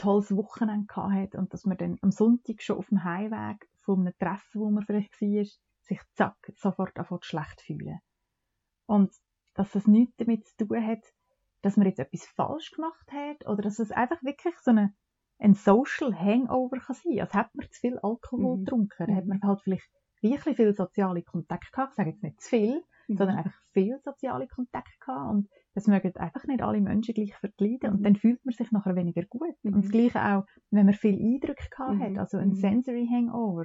tolles 0.00 0.34
Wochenende 0.36 0.86
gehabt 0.86 1.12
hat 1.14 1.34
und 1.36 1.52
dass 1.52 1.66
man 1.66 1.76
dann 1.76 1.98
am 2.02 2.10
Sonntag 2.10 2.62
schon 2.62 2.78
auf 2.78 2.88
dem 2.88 3.04
Heimweg 3.04 3.68
von 3.80 4.00
einem 4.00 4.14
Treffen, 4.18 4.60
wo 4.60 4.70
man 4.70 4.84
vielleicht 4.84 5.20
war, 5.20 5.44
sich 5.82 6.00
zack, 6.14 6.36
sofort 6.56 6.98
anfängt 6.98 7.24
schlecht 7.24 7.60
fühlen. 7.62 8.00
Und 8.86 9.12
dass 9.54 9.72
das 9.72 9.86
nichts 9.86 10.16
damit 10.16 10.46
zu 10.46 10.66
tun 10.66 10.86
hat, 10.86 11.04
dass 11.62 11.76
man 11.76 11.86
jetzt 11.86 11.98
etwas 11.98 12.26
falsch 12.26 12.70
gemacht 12.72 13.10
hat 13.12 13.46
oder 13.46 13.62
dass 13.62 13.78
es 13.78 13.90
einfach 13.92 14.22
wirklich 14.22 14.56
so 14.58 14.70
eine, 14.70 14.94
ein 15.38 15.54
Social 15.54 16.14
Hangover 16.18 16.78
kann 16.78 16.96
sein. 16.96 17.20
Als 17.20 17.34
hätte 17.34 17.50
man 17.54 17.70
zu 17.70 17.80
viel 17.80 17.98
Alkohol 17.98 18.58
Mhm. 18.58 18.64
getrunken. 18.64 19.06
Dann 19.06 19.16
hat 19.16 19.26
man 19.26 19.40
halt 19.42 19.60
vielleicht 19.62 19.88
wirklich 20.22 20.56
viel 20.56 20.74
soziale 20.74 21.22
Kontakte 21.22 21.70
gehabt. 21.72 21.92
Ich 21.92 21.96
sage 21.96 22.10
jetzt 22.10 22.22
nicht 22.22 22.40
zu 22.40 22.48
viel, 22.48 22.84
Mhm. 23.10 23.16
sondern 23.18 23.36
einfach 23.36 23.58
viel 23.72 23.98
soziale 24.04 24.46
Kontakte 24.46 24.96
gehabt. 25.00 25.30
Und 25.30 25.48
das 25.74 25.86
mögen 25.86 26.14
einfach 26.16 26.44
nicht 26.44 26.62
alle 26.62 26.80
Menschen 26.80 27.14
gleich 27.14 27.34
verleiden. 27.36 27.90
Mhm. 27.90 27.96
Und 27.96 28.02
dann 28.04 28.16
fühlt 28.16 28.44
man 28.44 28.54
sich 28.54 28.70
nachher 28.72 28.96
weniger 28.96 29.24
gut. 29.26 29.54
Mhm. 29.62 29.74
Und 29.74 29.84
das 29.84 29.90
Gleiche 29.90 30.22
auch, 30.24 30.44
wenn 30.70 30.86
man 30.86 30.94
viel 30.94 31.14
Eindrücke 31.20 31.68
gehabt 31.70 31.94
Mhm. 31.98 32.00
hat, 32.02 32.18
also 32.18 32.38
ein 32.38 32.50
Mhm. 32.50 32.54
Sensory 32.54 33.06
Hangover, 33.10 33.64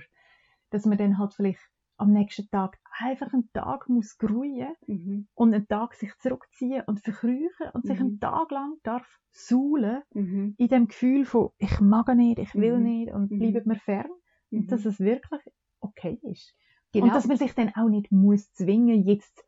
dass 0.72 0.86
man 0.86 0.98
dann 0.98 1.18
halt 1.18 1.34
vielleicht 1.34 1.60
am 1.98 2.12
nächsten 2.12 2.50
Tag 2.50 2.78
einfach 3.00 3.32
einen 3.34 3.50
Tag 3.54 3.88
muss 3.88 4.18
gruhen 4.18 4.68
Mhm. 4.88 5.28
und 5.34 5.54
einen 5.54 5.68
Tag 5.68 5.94
sich 5.94 6.12
zurückziehen 6.20 6.84
und 6.88 7.00
verkrüchen 7.00 7.70
und 7.74 7.86
sich 7.86 7.98
Mhm. 8.00 8.06
einen 8.06 8.20
Tag 8.20 8.52
lang 8.52 8.74
darf 8.84 9.08
suhlen 9.32 10.02
Mhm. 10.14 10.56
in 10.58 10.68
dem 10.68 10.88
Gefühl 10.88 11.24
von 11.24 11.50
ich 11.58 11.80
mag 11.80 12.14
nicht, 12.16 12.40
ich 12.40 12.54
will 12.56 12.78
Mhm. 12.80 12.84
nicht 12.84 13.14
und 13.14 13.32
Mhm. 13.32 13.40
bleibt 13.40 13.66
mir 13.66 13.76
fern 13.76 14.12
und 14.52 14.64
Mhm. 14.64 14.68
dass 14.68 14.86
es 14.86 15.00
wirklich 15.00 15.42
okay 15.80 16.20
ist. 16.24 16.54
Genau. 16.96 17.08
Und 17.08 17.16
dass 17.16 17.28
man 17.28 17.38
sich 17.38 17.54
dann 17.54 17.70
auch 17.76 17.90
nicht 17.90 18.12
muss 18.12 18.52
zwingen, 18.54 19.04
jetzt 19.04 19.44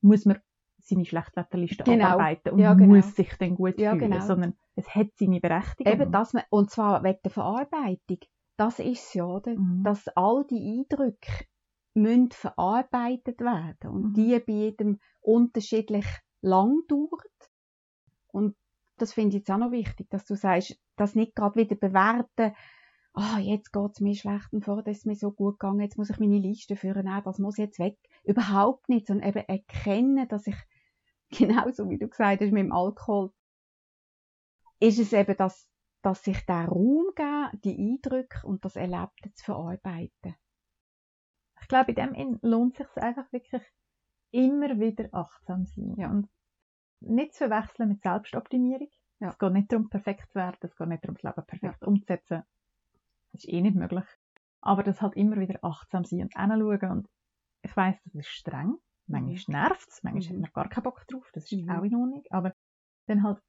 muss 0.00 0.24
man 0.24 0.38
seine 0.78 1.04
Schlechtwetterliste 1.04 1.84
Genau. 1.84 2.06
abarbeiten 2.06 2.52
und 2.52 2.58
Ja, 2.58 2.74
genau. 2.74 2.94
muss 2.96 3.14
sich 3.14 3.32
dann 3.38 3.54
gut 3.54 3.78
Ja, 3.78 3.92
fühlen, 3.92 4.10
genau. 4.12 4.24
sondern 4.24 4.54
es 4.76 4.88
hat 4.94 5.08
seine 5.16 5.40
Berechtigung. 5.40 5.92
Eben 5.92 6.10
das, 6.12 6.32
man- 6.32 6.44
und 6.50 6.70
zwar 6.70 7.02
wegen 7.04 7.18
der 7.24 7.30
Verarbeitung. 7.30 8.18
Das 8.56 8.78
ist 8.78 9.06
es 9.08 9.14
ja, 9.14 9.24
oder? 9.24 9.54
Mhm. 9.56 9.82
Dass 9.84 10.08
all 10.16 10.44
die 10.48 10.78
Eindrücke 10.90 11.44
müssen 11.94 12.30
verarbeitet 12.30 13.40
werden 13.40 13.90
und 13.90 14.02
Mhm. 14.10 14.14
die 14.14 14.38
bei 14.40 14.52
jedem 14.52 15.00
unterschiedlich 15.20 16.06
lang 16.42 16.80
dauert. 16.88 17.50
Und 18.32 18.56
das 18.96 19.12
finde 19.12 19.30
ich 19.30 19.40
jetzt 19.40 19.50
auch 19.50 19.58
noch 19.58 19.70
wichtig, 19.72 20.08
dass 20.10 20.24
du 20.24 20.34
sagst, 20.34 20.78
das 20.96 21.14
nicht 21.14 21.34
gerade 21.34 21.56
wieder 21.56 21.76
bewerten, 21.76 22.54
ah, 23.12 23.38
jetzt 23.38 23.72
geht 23.72 23.90
es 23.92 24.00
mir 24.00 24.14
schlecht 24.14 24.52
und 24.52 24.64
vorher 24.64 24.86
ist 24.86 24.98
es 24.98 25.04
mir 25.04 25.16
so 25.16 25.32
gut 25.32 25.58
gegangen, 25.58 25.80
jetzt 25.80 25.98
muss 25.98 26.10
ich 26.10 26.18
meine 26.18 26.38
Liste 26.38 26.76
führen, 26.76 27.04
nein, 27.04 27.22
das 27.24 27.38
muss 27.38 27.56
jetzt 27.56 27.78
weg. 27.78 27.98
Überhaupt 28.24 28.88
nicht, 28.88 29.06
sondern 29.06 29.28
eben 29.28 29.48
erkennen, 29.48 30.28
dass 30.28 30.46
ich, 30.46 30.56
genauso 31.30 31.88
wie 31.88 31.98
du 31.98 32.08
gesagt 32.08 32.40
hast, 32.40 32.52
mit 32.52 32.64
dem 32.64 32.72
Alkohol, 32.72 33.32
ist 34.80 34.98
es 34.98 35.12
eben, 35.12 35.36
dass, 35.36 35.68
dass 36.02 36.22
sich 36.24 36.44
der 36.46 36.66
Raum 36.66 37.10
geben, 37.14 37.60
die 37.64 37.76
Eindrücke 37.78 38.46
und 38.46 38.64
das 38.64 38.76
Erlebte 38.76 39.32
zu 39.34 39.44
verarbeiten. 39.44 40.36
ich 41.60 41.68
glaube, 41.68 41.92
in 41.92 42.14
dem 42.14 42.38
lohnt 42.42 42.80
es 42.80 42.92
sich 42.94 43.02
einfach 43.02 43.30
wirklich 43.32 43.62
immer 44.30 44.78
wieder 44.78 45.08
achtsam 45.12 45.66
sein. 45.66 45.94
Ja. 45.98 46.10
Und 46.10 46.28
nicht 47.00 47.34
zu 47.34 47.48
verwechseln 47.48 47.88
mit 47.88 48.02
Selbstoptimierung. 48.02 48.88
Ja. 49.20 49.28
Es 49.28 49.38
geht 49.38 49.52
nicht 49.52 49.72
darum, 49.72 49.90
perfekt 49.90 50.30
zu 50.30 50.36
werden, 50.36 50.56
es 50.62 50.76
geht 50.76 50.88
nicht 50.88 51.04
darum, 51.04 51.16
das 51.20 51.22
Leben 51.22 51.46
perfekt 51.46 51.84
umzusetzen. 51.84 52.42
Das 53.32 53.44
ist 53.44 53.50
eh 53.52 53.60
nicht 53.60 53.76
möglich. 53.76 54.04
Aber 54.62 54.82
das 54.82 55.00
halt 55.00 55.16
immer 55.16 55.38
wieder 55.38 55.58
achtsam 55.62 56.04
sein 56.04 56.22
und 56.22 56.34
hinschauen. 56.36 56.90
Und 56.98 57.08
ich 57.62 57.76
weiss, 57.76 57.96
das 58.04 58.14
ist 58.14 58.28
streng. 58.28 58.76
Manchmal 59.06 59.62
nervt 59.68 59.88
es, 59.88 60.02
manchmal 60.02 60.38
Mhm. 60.38 60.44
hat 60.44 60.54
man 60.54 60.64
gar 60.64 60.68
keinen 60.68 60.84
Bock 60.84 61.04
drauf. 61.08 61.30
Das 61.32 61.50
ist 61.50 61.62
Mhm. 61.64 61.70
auch 61.70 61.82
in 61.82 61.96
Ordnung. 61.96 62.22
Aber 62.30 62.52
dann 63.08 63.22
halt 63.22 63.40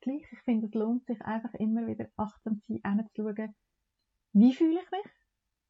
gleich, 0.00 0.26
ich 0.32 0.40
finde, 0.40 0.66
es 0.66 0.74
lohnt 0.74 1.06
sich 1.06 1.20
einfach 1.22 1.54
immer 1.54 1.86
wieder 1.86 2.08
achtsam 2.16 2.60
zu 2.62 2.78
sein, 2.82 2.98
hinzuschauen, 2.98 3.54
wie 4.34 4.54
fühle 4.54 4.80
ich 4.82 4.90
mich 4.90 5.12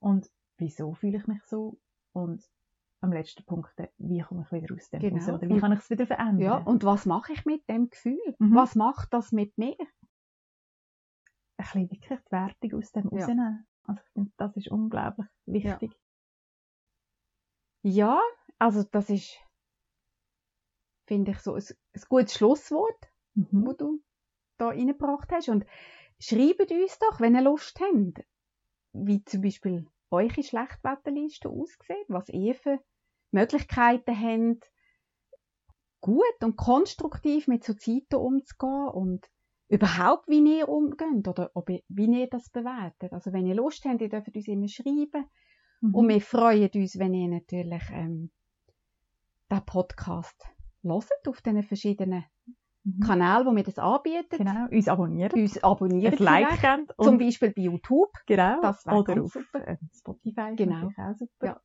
und 0.01 0.29
wieso 0.59 0.95
fühle 0.95 1.19
ich 1.19 1.27
mich 1.27 1.43
so 1.45 1.79
und 2.13 2.45
am 3.03 3.13
letzten 3.13 3.45
Punkt, 3.45 3.79
äh, 3.79 3.89
wie 3.99 4.21
komme 4.21 4.43
ich 4.43 4.53
wieder 4.53 4.75
aus 4.75 4.91
dem 4.91 5.01
Genau. 5.01 5.17
raus 5.17 5.29
oder 5.29 5.49
wie 5.49 5.59
kann 5.61 5.73
ich 5.73 5.81
es 5.81 5.91
wieder 5.91 6.07
verändern? 6.07 6.41
Ja, 6.41 6.57
und 6.57 6.83
was 6.85 7.07
mache 7.07 7.33
ich 7.35 7.45
mit 7.45 7.69
dem 7.69 7.91
Gefühl? 7.91 8.19
Mhm. 8.39 8.55
Was 8.55 8.75
macht 8.75 9.13
das 9.13 9.33
mit 9.33 9.57
mir? 9.59 9.77
Ein 11.59 11.65
bisschen 11.65 11.91
wirklich 11.91 12.21
die 12.21 12.33
Wertung 12.33 12.75
aus 12.79 12.93
dem 12.93 13.05
Ja. 13.05 13.11
rausnehmen. 13.19 13.67
Also 13.85 14.01
ich 14.05 14.13
finde, 14.13 14.33
das 14.37 14.57
ist 14.57 14.69
unglaublich 14.69 15.27
wichtig. 15.47 15.93
Ja, 17.83 18.21
also 18.59 18.83
das 18.83 19.11
ist, 19.11 19.39
finde 21.07 21.31
ich, 21.33 21.39
so 21.39 21.55
ein, 21.55 21.63
ein 21.95 22.03
gutes 22.09 22.35
Schlusswort, 22.35 23.13
Mhm. 23.35 23.67
wo 23.67 23.73
du 23.73 24.03
da 24.59 24.69
reingebracht 24.69 25.31
hast. 25.31 25.49
Und 25.49 25.67
schreibt 26.19 26.71
uns 26.71 26.99
doch, 26.99 27.21
wenn 27.21 27.35
ihr 27.35 27.43
Lust 27.43 27.79
habt, 27.81 28.25
wie 28.93 29.23
zum 29.25 29.43
Beispiel 29.43 29.87
eure 30.11 30.43
Schlechtwetterliste 30.43 31.49
aussieht, 31.49 32.07
was 32.09 32.29
ihr 32.31 32.55
für 32.55 32.81
Möglichkeiten 33.31 34.19
habt, 34.19 34.73
gut 36.01 36.43
und 36.43 36.57
konstruktiv 36.57 37.49
mit 37.49 37.65
so 37.65 37.75
Zeiten 37.75 38.17
umzugehen 38.17 38.89
und 38.89 39.31
überhaupt, 39.69 40.29
wie 40.29 40.59
ihr 40.59 40.69
umgeht 40.69 41.27
oder 41.29 41.51
ob 41.55 41.69
ihr, 41.71 41.83
wie 41.89 42.21
ihr 42.21 42.29
das 42.29 42.51
bewertet. 42.51 43.13
Also 43.13 43.33
wenn 43.33 43.47
ihr 43.47 43.55
Lust 43.55 43.85
habt, 43.85 44.01
ihr 44.01 44.09
dürft 44.09 44.35
uns 44.35 44.49
immer 44.49 44.69
schreiben. 44.69 45.27
Mhm. 45.81 45.95
Und 45.95 46.09
wir 46.09 46.21
freuen 46.21 46.71
uns, 46.75 46.99
wenn 46.99 47.15
ihr 47.15 47.29
natürlich 47.29 47.83
ähm, 47.91 48.31
den 49.51 49.65
Podcast 49.65 50.43
hört 50.83 51.29
auf 51.29 51.41
den 51.43 51.63
verschiedenen 51.63 52.25
Mhm. 52.87 53.01
Kanälen, 53.01 53.45
wo 53.47 53.57
wir 53.57 53.65
das 53.65 53.79
anbieten. 53.81 54.39
Genau, 54.39 54.69
uns 54.71 54.87
abonnieren, 54.87 55.33
Uns 55.33 55.63
abonnieren. 55.65 56.15
ein 56.17 56.23
Like 56.23 56.61
geben 56.61 56.87
Zum 57.03 57.19
Beispiel 57.19 57.51
bei 57.53 57.63
YouTube. 57.63 58.13
genau, 58.27 58.61
Das 58.63 58.87
oder 58.87 59.23
auf 59.25 59.33
super. 59.33 59.67
äh, 59.67 59.77
Spotify 59.93 60.55
Genau. 60.55 60.87
auch 60.97 61.15
super. 61.17 61.47
Ja. 61.47 61.61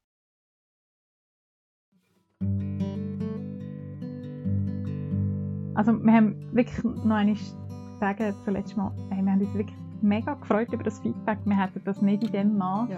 Also 5.74 5.94
wir 5.94 6.14
haben 6.14 6.56
wirklich 6.56 6.84
noch 6.84 7.16
einmal 7.16 7.36
sagen 8.02 8.34
zuletzt 8.44 8.76
mal, 8.76 8.92
hey, 9.12 9.24
wir 9.24 9.32
haben 9.32 9.40
uns 9.42 9.54
wirklich 9.54 9.78
mega 10.02 10.34
gefreut 10.34 10.74
über 10.74 10.84
das 10.84 11.00
Feedback. 11.00 11.38
Wir 11.46 11.56
hätten 11.56 11.82
das 11.86 12.02
nicht 12.02 12.24
in 12.24 12.32
dem 12.32 12.58
Maß 12.58 12.90
Ja. 12.90 12.98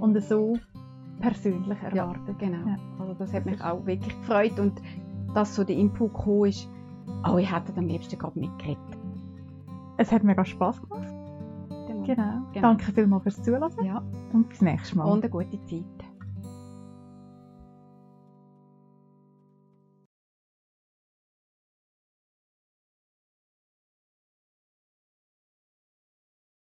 und 0.00 0.16
so 0.22 0.56
persönlich 1.20 1.76
Ja, 1.82 1.88
erwartet. 2.04 2.38
genau. 2.38 2.66
Ja. 2.68 2.76
Also 3.00 3.14
das 3.14 3.32
hat 3.34 3.44
mich 3.44 3.60
auch 3.62 3.84
wirklich 3.84 4.16
gefreut 4.20 4.58
und 4.60 4.80
dass 5.34 5.54
so 5.56 5.64
der 5.64 5.76
Input 5.76 6.14
gekommen 6.14 6.44
ist, 6.46 6.68
oh, 7.28 7.36
ich 7.36 7.52
hätte 7.52 7.72
am 7.76 7.86
liebsten 7.88 8.16
gerade 8.18 8.38
mitgeredet. 8.38 8.78
Es 9.96 10.12
hat 10.12 10.22
mega 10.22 10.44
Spass 10.44 10.80
gemacht. 10.80 11.08
Genau. 11.68 12.02
Genau. 12.04 12.22
Genau. 12.52 12.68
Danke 12.68 12.92
vielmals 12.92 13.22
fürs 13.24 13.42
Zuhören 13.42 13.70
Ja, 13.84 14.02
und 14.32 14.48
bis 14.48 14.60
nächstes 14.62 14.94
Mal. 14.94 15.04
und 15.04 15.22
eine 15.24 15.30
gute 15.30 15.60
Zeit. 15.66 15.82